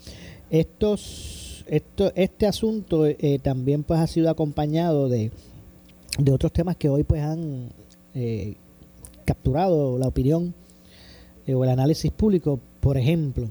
[0.50, 3.04] Estos, esto, este asunto
[3.42, 5.32] también pues ha sido acompañado de
[6.18, 7.70] de otros temas que hoy pues han
[8.14, 8.54] eh,
[9.24, 10.54] capturado la opinión
[11.46, 12.60] eh, o el análisis público.
[12.80, 13.48] Por ejemplo,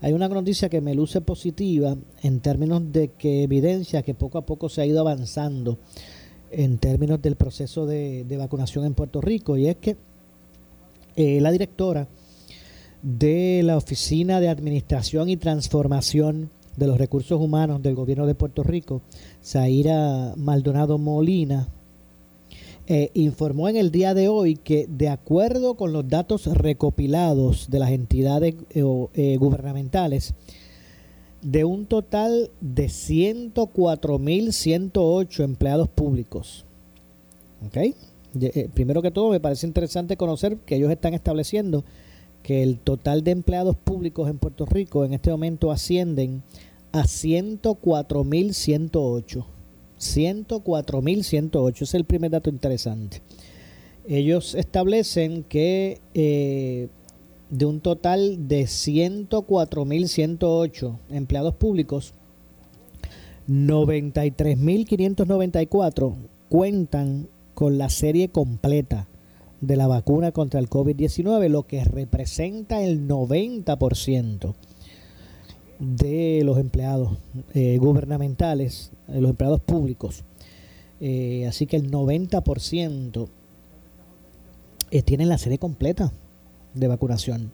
[0.00, 4.46] hay una noticia que me luce positiva en términos de que evidencia que poco a
[4.46, 5.78] poco se ha ido avanzando
[6.50, 9.96] en términos del proceso de, vacunación en Puerto Rico y es que
[11.18, 12.06] eh, la directora
[13.02, 18.62] de la Oficina de Administración y Transformación de los Recursos Humanos del Gobierno de Puerto
[18.62, 19.02] Rico,
[19.44, 21.66] Zaira Maldonado Molina,
[22.86, 27.80] eh, informó en el día de hoy que de acuerdo con los datos recopilados de
[27.80, 30.34] las entidades eh, gubernamentales,
[31.42, 36.64] de un total de 104.108 empleados públicos,
[37.66, 37.78] ¿ok?
[38.40, 41.82] Eh, primero que todo, me parece interesante conocer que ellos están estableciendo
[42.42, 46.42] que el total de empleados públicos en Puerto Rico en este momento ascienden
[46.92, 49.44] a 104.108.
[49.98, 53.20] 104.108 es el primer dato interesante.
[54.06, 56.88] Ellos establecen que eh,
[57.50, 62.14] de un total de 104.108 empleados públicos,
[63.48, 66.14] 93.594
[66.48, 67.28] cuentan
[67.58, 69.08] con la serie completa
[69.60, 74.54] de la vacuna contra el COVID-19, lo que representa el 90%
[75.80, 77.18] de los empleados
[77.54, 80.22] eh, gubernamentales, de los empleados públicos.
[81.00, 83.28] Eh, así que el 90%
[84.92, 86.12] eh, tienen la serie completa
[86.74, 87.50] de vacunación.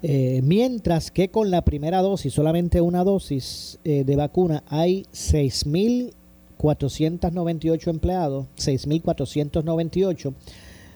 [0.00, 5.04] mientras que con la primera dosis, solamente una dosis de vacuna, hay
[6.62, 10.32] 6.498 empleados, 6.498,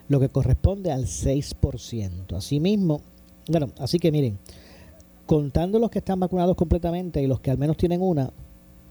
[0.08, 2.36] lo que corresponde al 6%.
[2.36, 3.00] Asimismo,
[3.48, 4.38] bueno, así que miren,
[5.26, 8.30] contando los que están vacunados completamente y los que al menos tienen una,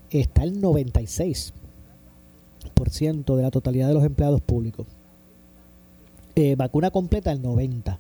[0.10, 1.54] está el 96%
[3.36, 4.86] de la totalidad de los empleados públicos.
[6.36, 7.98] Eh, vacuna completa el 90%.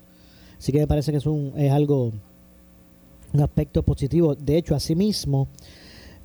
[0.57, 2.11] Así que me parece que es, es algo,
[3.33, 4.35] un aspecto positivo.
[4.35, 5.47] De hecho, asimismo,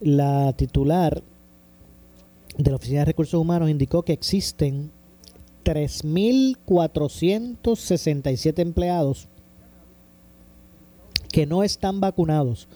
[0.01, 1.23] la titular
[2.63, 4.93] de la Oficina de Recursos Humanos indicó que existen
[5.65, 9.27] 3.467 empleados
[11.31, 12.69] que no están vacunados,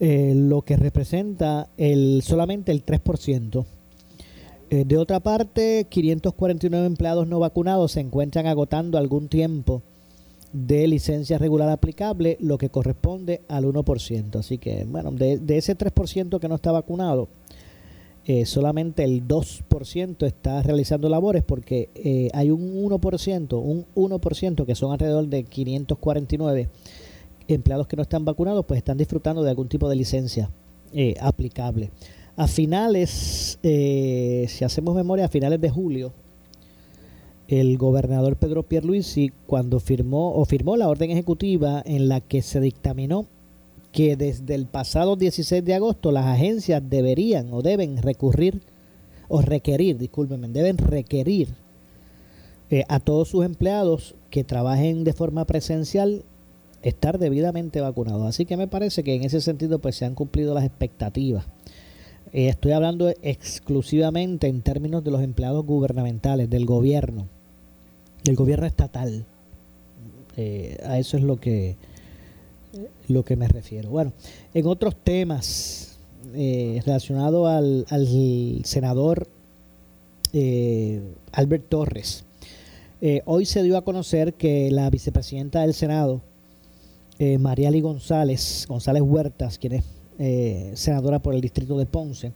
[0.00, 3.64] eh, lo que representa el, solamente el 3%.
[4.70, 9.82] Eh, de otra parte, 549 empleados no vacunados se encuentran agotando algún tiempo
[10.52, 14.38] de licencia regular aplicable, lo que corresponde al 1%.
[14.38, 17.28] Así que, bueno, de, de ese 3% que no está vacunado,
[18.26, 24.92] eh, solamente el 2% está realizando labores porque hay un 1%, un 1% que son
[24.92, 26.68] alrededor de 549
[27.54, 30.50] empleados que no están vacunados pues están disfrutando de algún tipo de licencia
[30.92, 31.90] eh, aplicable.
[32.36, 36.12] A finales, eh, si hacemos memoria, a finales de julio,
[37.48, 42.60] el gobernador Pedro Pierluisi, cuando firmó o firmó la orden ejecutiva en la que se
[42.60, 43.26] dictaminó
[43.92, 48.60] que desde el pasado 16 de agosto las agencias deberían o deben recurrir
[49.28, 51.48] o requerir, discúlpenme, deben requerir
[52.70, 56.24] eh, a todos sus empleados que trabajen de forma presencial
[56.82, 58.26] estar debidamente vacunados.
[58.26, 61.46] Así que me parece que en ese sentido pues se han cumplido las expectativas.
[62.32, 67.26] Eh, estoy hablando exclusivamente en términos de los empleados gubernamentales, del gobierno,
[68.24, 69.26] del gobierno estatal.
[70.36, 71.76] Eh, a eso es lo que,
[73.08, 73.90] lo que me refiero.
[73.90, 74.12] Bueno,
[74.54, 75.98] en otros temas
[76.34, 79.26] eh, relacionados al, al senador
[81.32, 82.24] Albert Torres,
[83.24, 86.20] hoy se dio a conocer que la vicepresidenta del Senado,
[87.20, 89.84] eh, Mariali González, González Huertas, quien es
[90.18, 92.32] eh, senadora por el distrito de Ponce,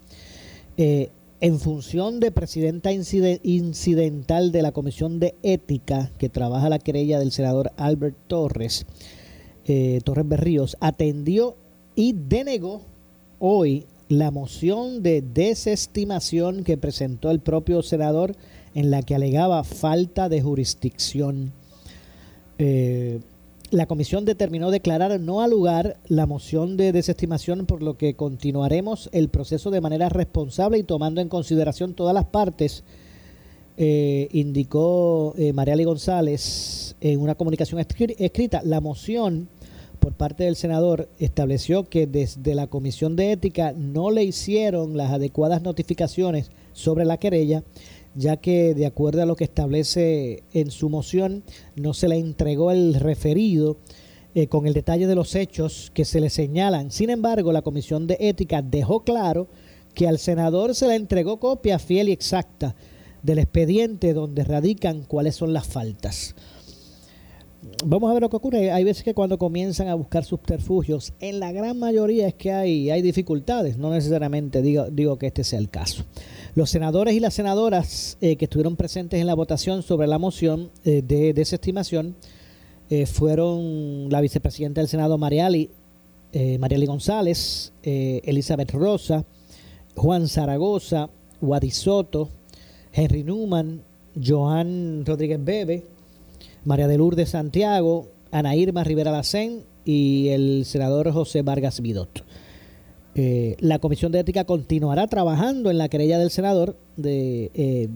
[0.76, 1.08] eh,
[1.40, 7.32] en función de presidenta incidental de la Comisión de Ética que trabaja la querella del
[7.32, 8.84] senador Albert Torres,
[10.04, 11.56] Torres Berríos, atendió
[11.94, 12.82] y denegó
[13.38, 18.36] hoy la moción de desestimación que presentó el propio senador
[18.74, 21.52] en la que alegaba falta de jurisdicción.
[22.58, 23.20] Eh,
[23.70, 29.08] la comisión determinó declarar no al lugar la moción de desestimación, por lo que continuaremos
[29.12, 32.84] el proceso de manera responsable y tomando en consideración todas las partes,
[33.76, 38.60] eh, indicó eh, Mariali González en una comunicación escrita.
[38.64, 39.48] La moción
[40.04, 45.10] por parte del senador estableció que desde la comisión de ética no le hicieron las
[45.10, 47.64] adecuadas notificaciones sobre la querella
[48.14, 51.42] ya que de acuerdo a lo que establece en su moción,
[51.74, 53.78] no se le entregó el referido
[54.34, 56.90] eh, con el detalle de los hechos que se le señalan.
[56.90, 59.48] Sin embargo, la Comisión de Ética dejó claro
[59.94, 62.76] que al senador se le entregó copia fiel y exacta
[63.22, 66.34] del expediente donde radican cuáles son las faltas.
[67.84, 68.72] Vamos a ver lo que ocurre.
[68.72, 72.90] Hay veces que cuando comienzan a buscar subterfugios, en la gran mayoría es que hay,
[72.90, 73.78] hay dificultades.
[73.78, 76.04] No necesariamente digo, digo que este sea el caso.
[76.54, 80.70] Los senadores y las senadoras eh, que estuvieron presentes en la votación sobre la moción
[80.84, 82.16] eh, de desestimación
[82.90, 85.70] eh, fueron la vicepresidenta del Senado Mariali,
[86.58, 89.24] Mariali González, Elizabeth Rosa,
[89.94, 91.08] Juan Zaragoza,
[91.40, 92.28] Wadi Soto,
[92.92, 93.82] Henry Newman,
[94.20, 95.84] Joan Rodríguez Bebe,
[96.64, 102.24] María de Lourdes Santiago, Ana Irma Rivera Lacén y el senador José Vargas Vidot.
[103.14, 107.88] Eh, la Comisión de Ética continuará trabajando en la querella del senador de, eh,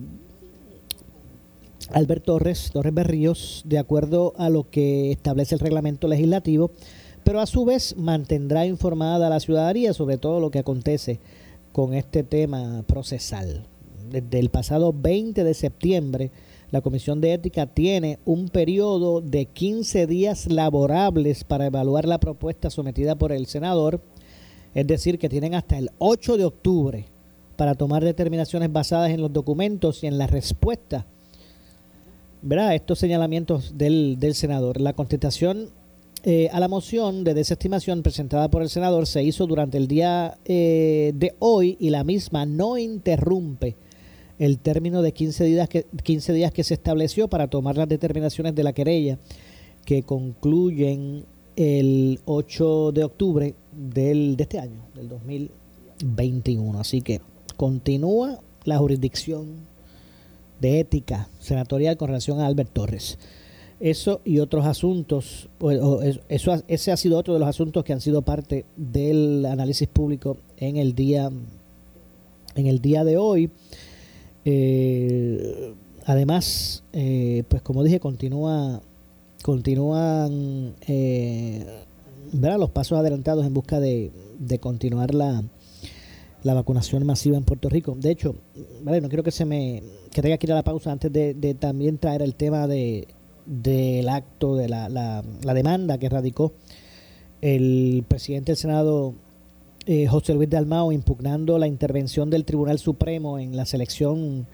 [1.91, 6.71] Albert Torres, Torres Berríos, de acuerdo a lo que establece el reglamento legislativo,
[7.23, 11.19] pero a su vez mantendrá informada a la ciudadanía sobre todo lo que acontece
[11.71, 13.65] con este tema procesal.
[14.09, 16.31] Desde el pasado 20 de septiembre,
[16.71, 22.69] la Comisión de Ética tiene un periodo de 15 días laborables para evaluar la propuesta
[22.69, 24.01] sometida por el senador,
[24.73, 27.05] es decir, que tienen hasta el 8 de octubre
[27.55, 31.05] para tomar determinaciones basadas en los documentos y en la respuesta
[32.41, 32.75] ¿verdad?
[32.75, 34.79] estos señalamientos del, del senador.
[34.79, 35.69] La contestación
[36.23, 40.37] eh, a la moción de desestimación presentada por el senador se hizo durante el día
[40.45, 43.77] eh, de hoy y la misma no interrumpe
[44.39, 48.55] el término de 15 días, que, 15 días que se estableció para tomar las determinaciones
[48.55, 49.19] de la querella
[49.85, 51.25] que concluyen
[51.55, 56.79] el 8 de octubre del, de este año, del 2021.
[56.79, 57.21] Así que
[57.57, 59.67] continúa la jurisdicción
[60.61, 63.17] de ética senatorial con relación a Albert Torres.
[63.79, 65.49] Eso y otros asuntos,
[66.27, 70.37] eso, ese ha sido otro de los asuntos que han sido parte del análisis público
[70.57, 71.29] en el día,
[72.55, 73.49] en el día de hoy.
[74.51, 75.75] Eh,
[76.05, 78.81] además, eh, pues como dije, continúa,
[79.43, 81.65] continúan eh,
[82.31, 84.11] los pasos adelantados en busca de,
[84.59, 85.43] continuar la,
[86.41, 87.95] la vacunación masiva en Puerto Rico.
[87.95, 88.33] De hecho,
[88.81, 91.35] vale, no quiero que se me que tenga que ir a la pausa antes de,
[91.35, 93.07] de también traer el tema de
[93.45, 96.53] del acto, de la, la, demanda que radicó
[97.41, 99.13] el presidente del Senado,
[99.91, 104.45] eh, José Luis Dalmao, impugnando la intervención del Tribunal Supremo en la selección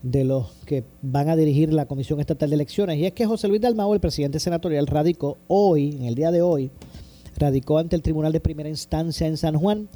[0.00, 2.96] de los que van a dirigir la Comisión Estatal de Elecciones.
[2.96, 6.40] Y es que José Luis Dalmao, el presidente senatorial, radicó hoy, en el día de
[6.40, 6.70] hoy,
[7.36, 9.90] radicó ante el Tribunal de Primera Instancia en San Juan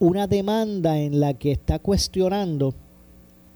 [0.00, 2.74] una demanda en la que está cuestionando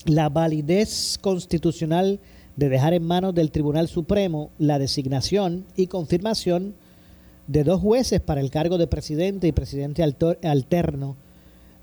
[0.04, 2.20] la validez constitucional
[2.54, 6.76] de dejar en manos del Tribunal Supremo la designación y confirmación
[7.48, 11.16] de dos jueces para el cargo de presidente y presidente alterno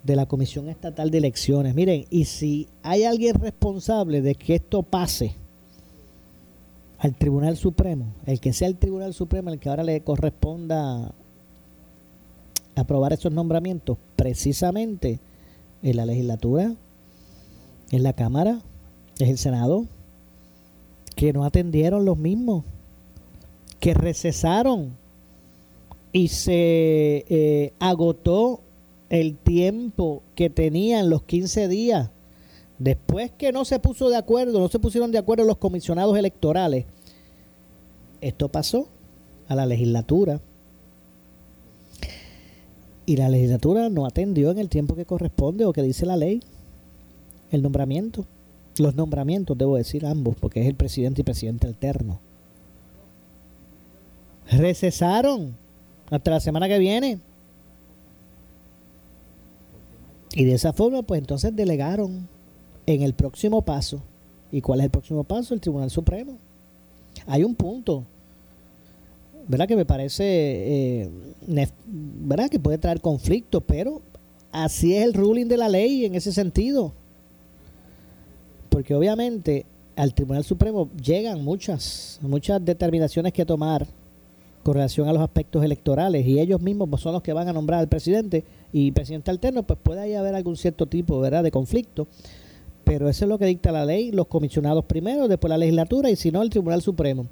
[0.03, 1.73] de la Comisión Estatal de Elecciones.
[1.73, 5.33] Miren, y si hay alguien responsable de que esto pase
[6.99, 11.11] al Tribunal Supremo, el que sea el Tribunal Supremo el que ahora le corresponda
[12.75, 15.19] aprobar esos nombramientos, precisamente
[15.81, 16.75] en la legislatura,
[17.89, 18.61] en la Cámara,
[19.17, 19.85] es el Senado,
[21.15, 22.63] que no atendieron los mismos,
[23.79, 24.91] que recesaron
[26.15, 28.61] y se eh, agotó
[29.09, 32.09] el tiempo que tenían los 15 días.
[32.79, 36.85] Después que no se puso de acuerdo, no se pusieron de acuerdo los comisionados electorales,
[38.21, 38.87] esto pasó
[39.49, 40.39] a la legislatura.
[43.05, 46.41] Y la legislatura no atendió en el tiempo que corresponde o que dice la ley
[47.51, 48.25] el nombramiento
[48.77, 52.19] los nombramientos, debo decir ambos, porque es el presidente y presidente alterno.
[54.49, 55.55] Recesaron
[56.09, 57.19] hasta la semana que viene.
[60.35, 62.27] Y de esa forma, pues entonces delegaron
[62.85, 64.01] en el próximo paso.
[64.51, 65.53] ¿Y cuál es el próximo paso?
[65.53, 66.37] El Tribunal Supremo.
[67.27, 68.03] Hay un punto,
[69.47, 69.67] ¿verdad?
[69.67, 71.09] Que me parece, eh,
[71.87, 72.49] ¿verdad?
[72.49, 74.01] Que puede traer conflicto, pero
[74.51, 76.93] así es el ruling de la ley en ese sentido
[78.75, 83.87] porque obviamente al Tribunal Supremo llegan muchas, muchas determinaciones que tomar
[84.65, 87.81] con relación a los aspectos electorales y ellos mismos son los que van a nombrar
[87.81, 88.43] al presidente
[88.73, 91.43] y presidente alterno, pues puede ahí haber algún cierto tipo ¿verdad?
[91.43, 92.07] de conflicto,
[92.83, 96.15] pero eso es lo que dicta la ley, los comisionados primero, después la legislatura y
[96.15, 97.27] si no el Tribunal Supremo.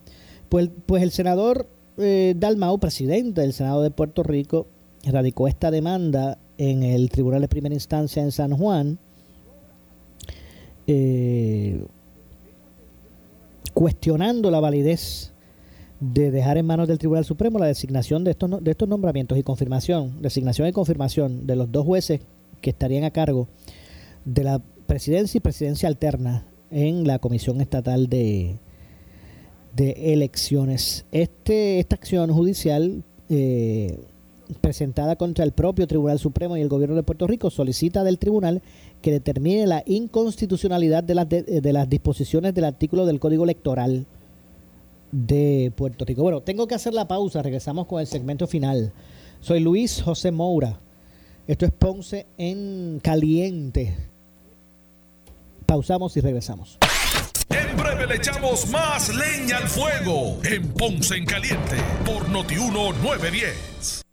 [0.48, 1.66] Pues, pues el senador
[1.98, 4.68] eh, Dalmau, presidente del Senado de Puerto Rico,
[5.04, 9.00] radicó esta demanda en el Tribunal de Primera Instancia en San Juan,
[10.86, 11.84] eh,
[13.74, 15.33] cuestionando la validez
[16.12, 19.44] de dejar en manos del Tribunal Supremo la designación de estos, de estos nombramientos y
[19.44, 22.20] confirmación, designación y confirmación de los dos jueces
[22.60, 23.48] que estarían a cargo
[24.26, 28.58] de la presidencia y presidencia alterna en la Comisión Estatal de,
[29.76, 31.06] de Elecciones.
[31.12, 33.98] Este, esta acción judicial eh,
[34.60, 38.62] presentada contra el propio Tribunal Supremo y el Gobierno de Puerto Rico solicita del tribunal
[39.02, 44.06] que determine la inconstitucionalidad de las, de, las disposiciones del artículo del Código Electoral
[45.14, 46.24] de Puerto Rico.
[46.24, 48.92] Bueno, tengo que hacer la pausa, regresamos con el segmento final.
[49.40, 50.80] Soy Luis José Moura.
[51.48, 53.96] Esto es Ponce en Caliente.
[55.66, 56.80] Pausamos y regresamos.
[57.50, 64.03] En breve le echamos más leña al fuego en Ponce en Caliente por Notiuno 910.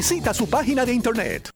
[0.00, 1.50] Visita su página de internet.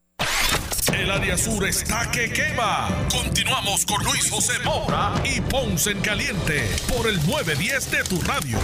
[0.94, 2.90] El área sur está que quema.
[3.10, 6.60] Continuamos con Luis José Moura y Ponce en Caliente
[6.94, 8.58] por el 910 de tu radio.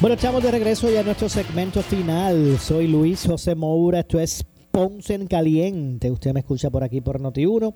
[0.00, 2.58] Bueno, estamos de regreso ya a nuestro segmento final.
[2.60, 6.10] Soy Luis José Moura, esto es Ponce en Caliente.
[6.10, 7.74] Usted me escucha por aquí por Noti1,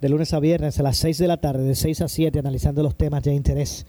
[0.00, 2.84] de lunes a viernes a las 6 de la tarde, de 6 a 7, analizando
[2.84, 3.84] los temas de interés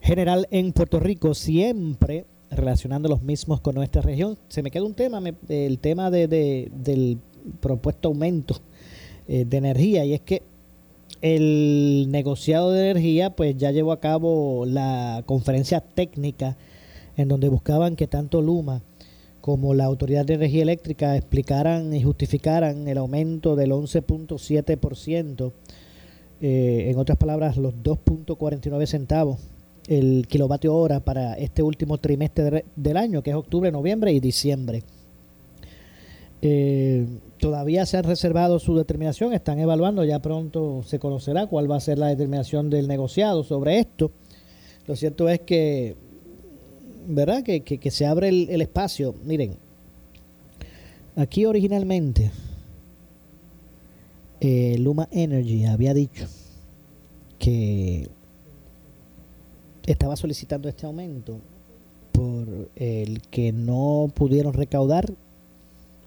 [0.00, 4.38] general en Puerto Rico, siempre relacionando los mismos con nuestra región.
[4.48, 7.18] Se me queda un tema, el tema de, del
[7.60, 8.56] propuesto aumento
[9.26, 10.42] eh, de energía, y es que
[11.20, 16.56] el negociado de energía pues ya llevó a cabo la conferencia técnica
[17.16, 18.82] en donde buscaban que tanto Luma
[19.40, 25.52] como la Autoridad de Energía Eléctrica explicaran y justificaran el aumento del 11.7%,
[26.40, 29.38] eh, en otras palabras, los 2.49 centavos
[29.88, 34.82] el kilovatio hora para este último trimestre del año, que es octubre, noviembre y diciembre.
[36.40, 37.06] Eh,
[37.38, 41.80] todavía se han reservado su determinación, están evaluando, ya pronto se conocerá cuál va a
[41.80, 44.12] ser la determinación del negociado sobre esto.
[44.86, 45.96] Lo cierto es que
[47.08, 47.42] ¿verdad?
[47.42, 49.14] Que, que, se abre el, espacio.
[49.24, 49.56] Miren,
[51.16, 52.30] aquí originalmente
[54.40, 56.26] eh, Luma Energy había dicho
[57.38, 58.10] que
[59.86, 61.38] estaba solicitando este aumento
[62.12, 65.12] por el que no pudieron recaudar,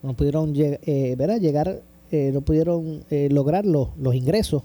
[0.03, 4.63] no pudieron eh, llegar, eh, no pudieron eh, lograr los, ingresos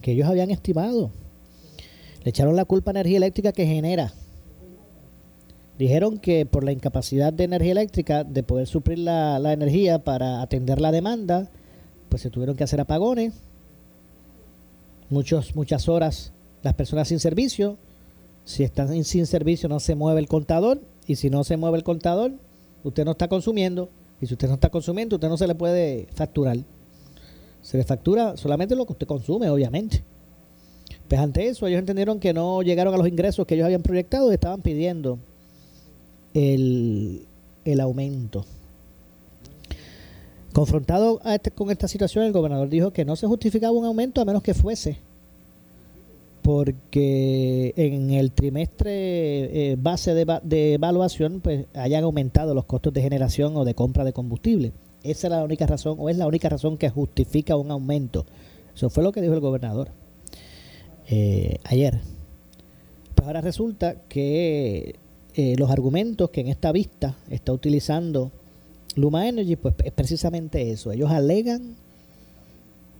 [0.00, 1.10] que ellos habían estimado.
[2.22, 4.14] Le echaron la culpa a energía eléctrica que genera.
[5.78, 10.80] Dijeron que por la incapacidad de energía eléctrica de poder suplir la, energía para atender
[10.80, 11.50] la demanda,
[12.08, 13.34] pues se tuvieron que hacer apagones,
[15.10, 17.76] muchos, muchas horas las personas sin servicio,
[18.44, 21.84] si están sin servicio no se mueve el contador y si no se mueve el
[21.84, 22.32] contador,
[22.82, 23.88] usted no está consumiendo
[24.20, 26.58] y si usted no está consumiendo, usted no se le puede facturar.
[27.62, 30.02] Se le factura solamente lo que usted consume, obviamente.
[31.08, 34.30] Pues ante eso ellos entendieron que no llegaron a los ingresos que ellos habían proyectado
[34.30, 35.18] y estaban pidiendo
[36.34, 37.26] el,
[37.80, 38.44] aumento.
[40.52, 44.24] Confrontado este, con esta situación, el gobernador dijo que no se justificaba un aumento a
[44.24, 44.98] menos que fuese
[46.44, 53.00] porque en el trimestre eh, base de, de, evaluación pues hayan aumentado los costos de
[53.00, 54.74] generación o de compra de combustible.
[55.02, 58.26] Esa es la única razón o es la única razón que justifica un aumento.
[58.74, 59.88] Eso fue lo que dijo el gobernador
[61.08, 62.00] eh, ayer.
[63.14, 64.96] Pues ahora resulta que
[65.32, 68.32] eh, los argumentos que en esta vista está utilizando
[68.96, 70.92] Luma Energy, pues es precisamente eso.
[70.92, 71.76] Ellos alegan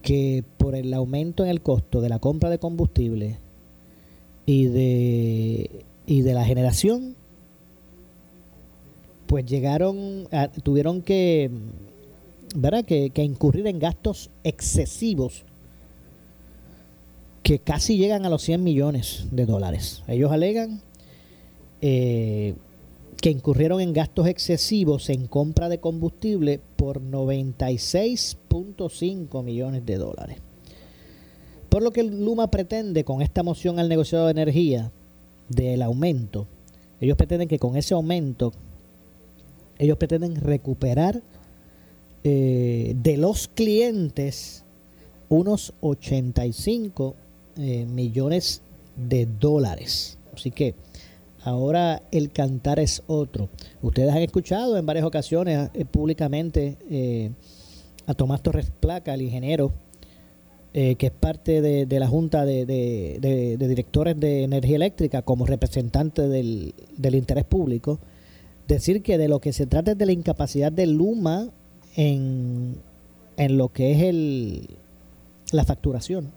[0.05, 3.39] que por el aumento en el costo de la compra de combustible
[4.45, 7.17] y de, y de la generación,
[9.27, 10.29] pues llegaron,
[10.63, 11.51] tuvieron que,
[12.55, 12.85] ¿verdad?
[12.85, 15.45] Que, que incurrir en gastos excesivos
[17.43, 20.03] que casi llegan a los 100 millones de dólares.
[20.07, 20.83] Ellos alegan
[21.81, 22.55] eh,
[23.25, 30.43] que incurrieron en gastos excesivos en compra de combustible por 96.5 millones de dólares.
[31.71, 34.93] Por lo que Luma pretende con esta moción al negociado de energía
[35.49, 36.47] del aumento,
[37.01, 38.53] ellos pretenden que con ese aumento,
[39.79, 41.23] ellos pretenden recuperar
[42.25, 44.67] eh, de los clientes
[45.31, 47.17] unos 85
[47.57, 48.61] eh, millones
[48.97, 50.19] de dólares.
[50.35, 50.75] Así que
[51.45, 53.51] Ahora el cantar es otro.
[53.83, 57.33] Ustedes han escuchado en varias ocasiones eh, públicamente eh,
[58.07, 59.71] a Tomás Torres Placa, el ingeniero,
[60.73, 66.75] eh, que es parte de, la Junta de, Directores de Energía Eléctrica como representante del,
[66.99, 67.99] interés público,
[68.67, 71.51] decir que de lo que se trata es de la incapacidad de Luma
[71.95, 72.77] en,
[73.37, 74.69] en lo que es el,
[75.53, 76.33] la facturación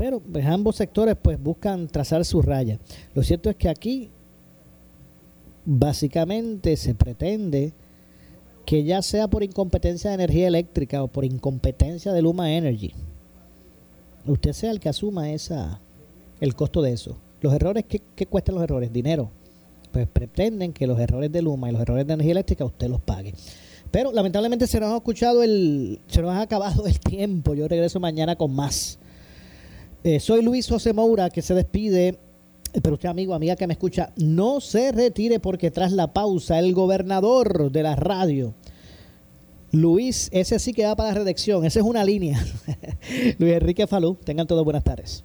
[0.00, 2.78] pero pues, ambos sectores pues buscan trazar su raya.
[3.14, 4.08] Lo cierto es que aquí
[5.66, 7.74] básicamente se pretende
[8.64, 12.94] que ya sea por incompetencia de energía eléctrica o por incompetencia de Luma Energy,
[14.24, 15.82] usted sea el que asuma esa
[16.40, 17.18] el costo de eso.
[17.42, 18.90] Los errores, ¿qué, qué cuestan los errores?
[18.90, 19.30] Dinero.
[19.92, 23.02] pues pretenden que los errores de Luma y los errores de energía eléctrica usted los
[23.02, 23.34] pague.
[23.90, 27.52] Pero lamentablemente se nos ha escuchado el, se nos ha acabado el tiempo.
[27.52, 28.98] Yo regreso mañana con más.
[30.02, 32.18] Eh, soy Luis José Moura que se despide.
[32.72, 36.58] Eh, pero usted, amigo, amiga que me escucha, no se retire porque tras la pausa,
[36.58, 38.54] el gobernador de la radio,
[39.72, 42.44] Luis, ese sí que va para la redacción, esa es una línea.
[43.38, 45.24] Luis Enrique Falú, tengan todos buenas tardes.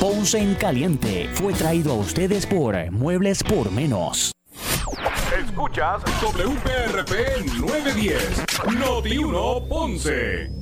[0.00, 4.32] Ponce en Caliente fue traído a ustedes por Muebles por Menos.
[5.46, 8.44] Escuchas WPRP 910,
[8.78, 10.61] Noti 1 Ponce.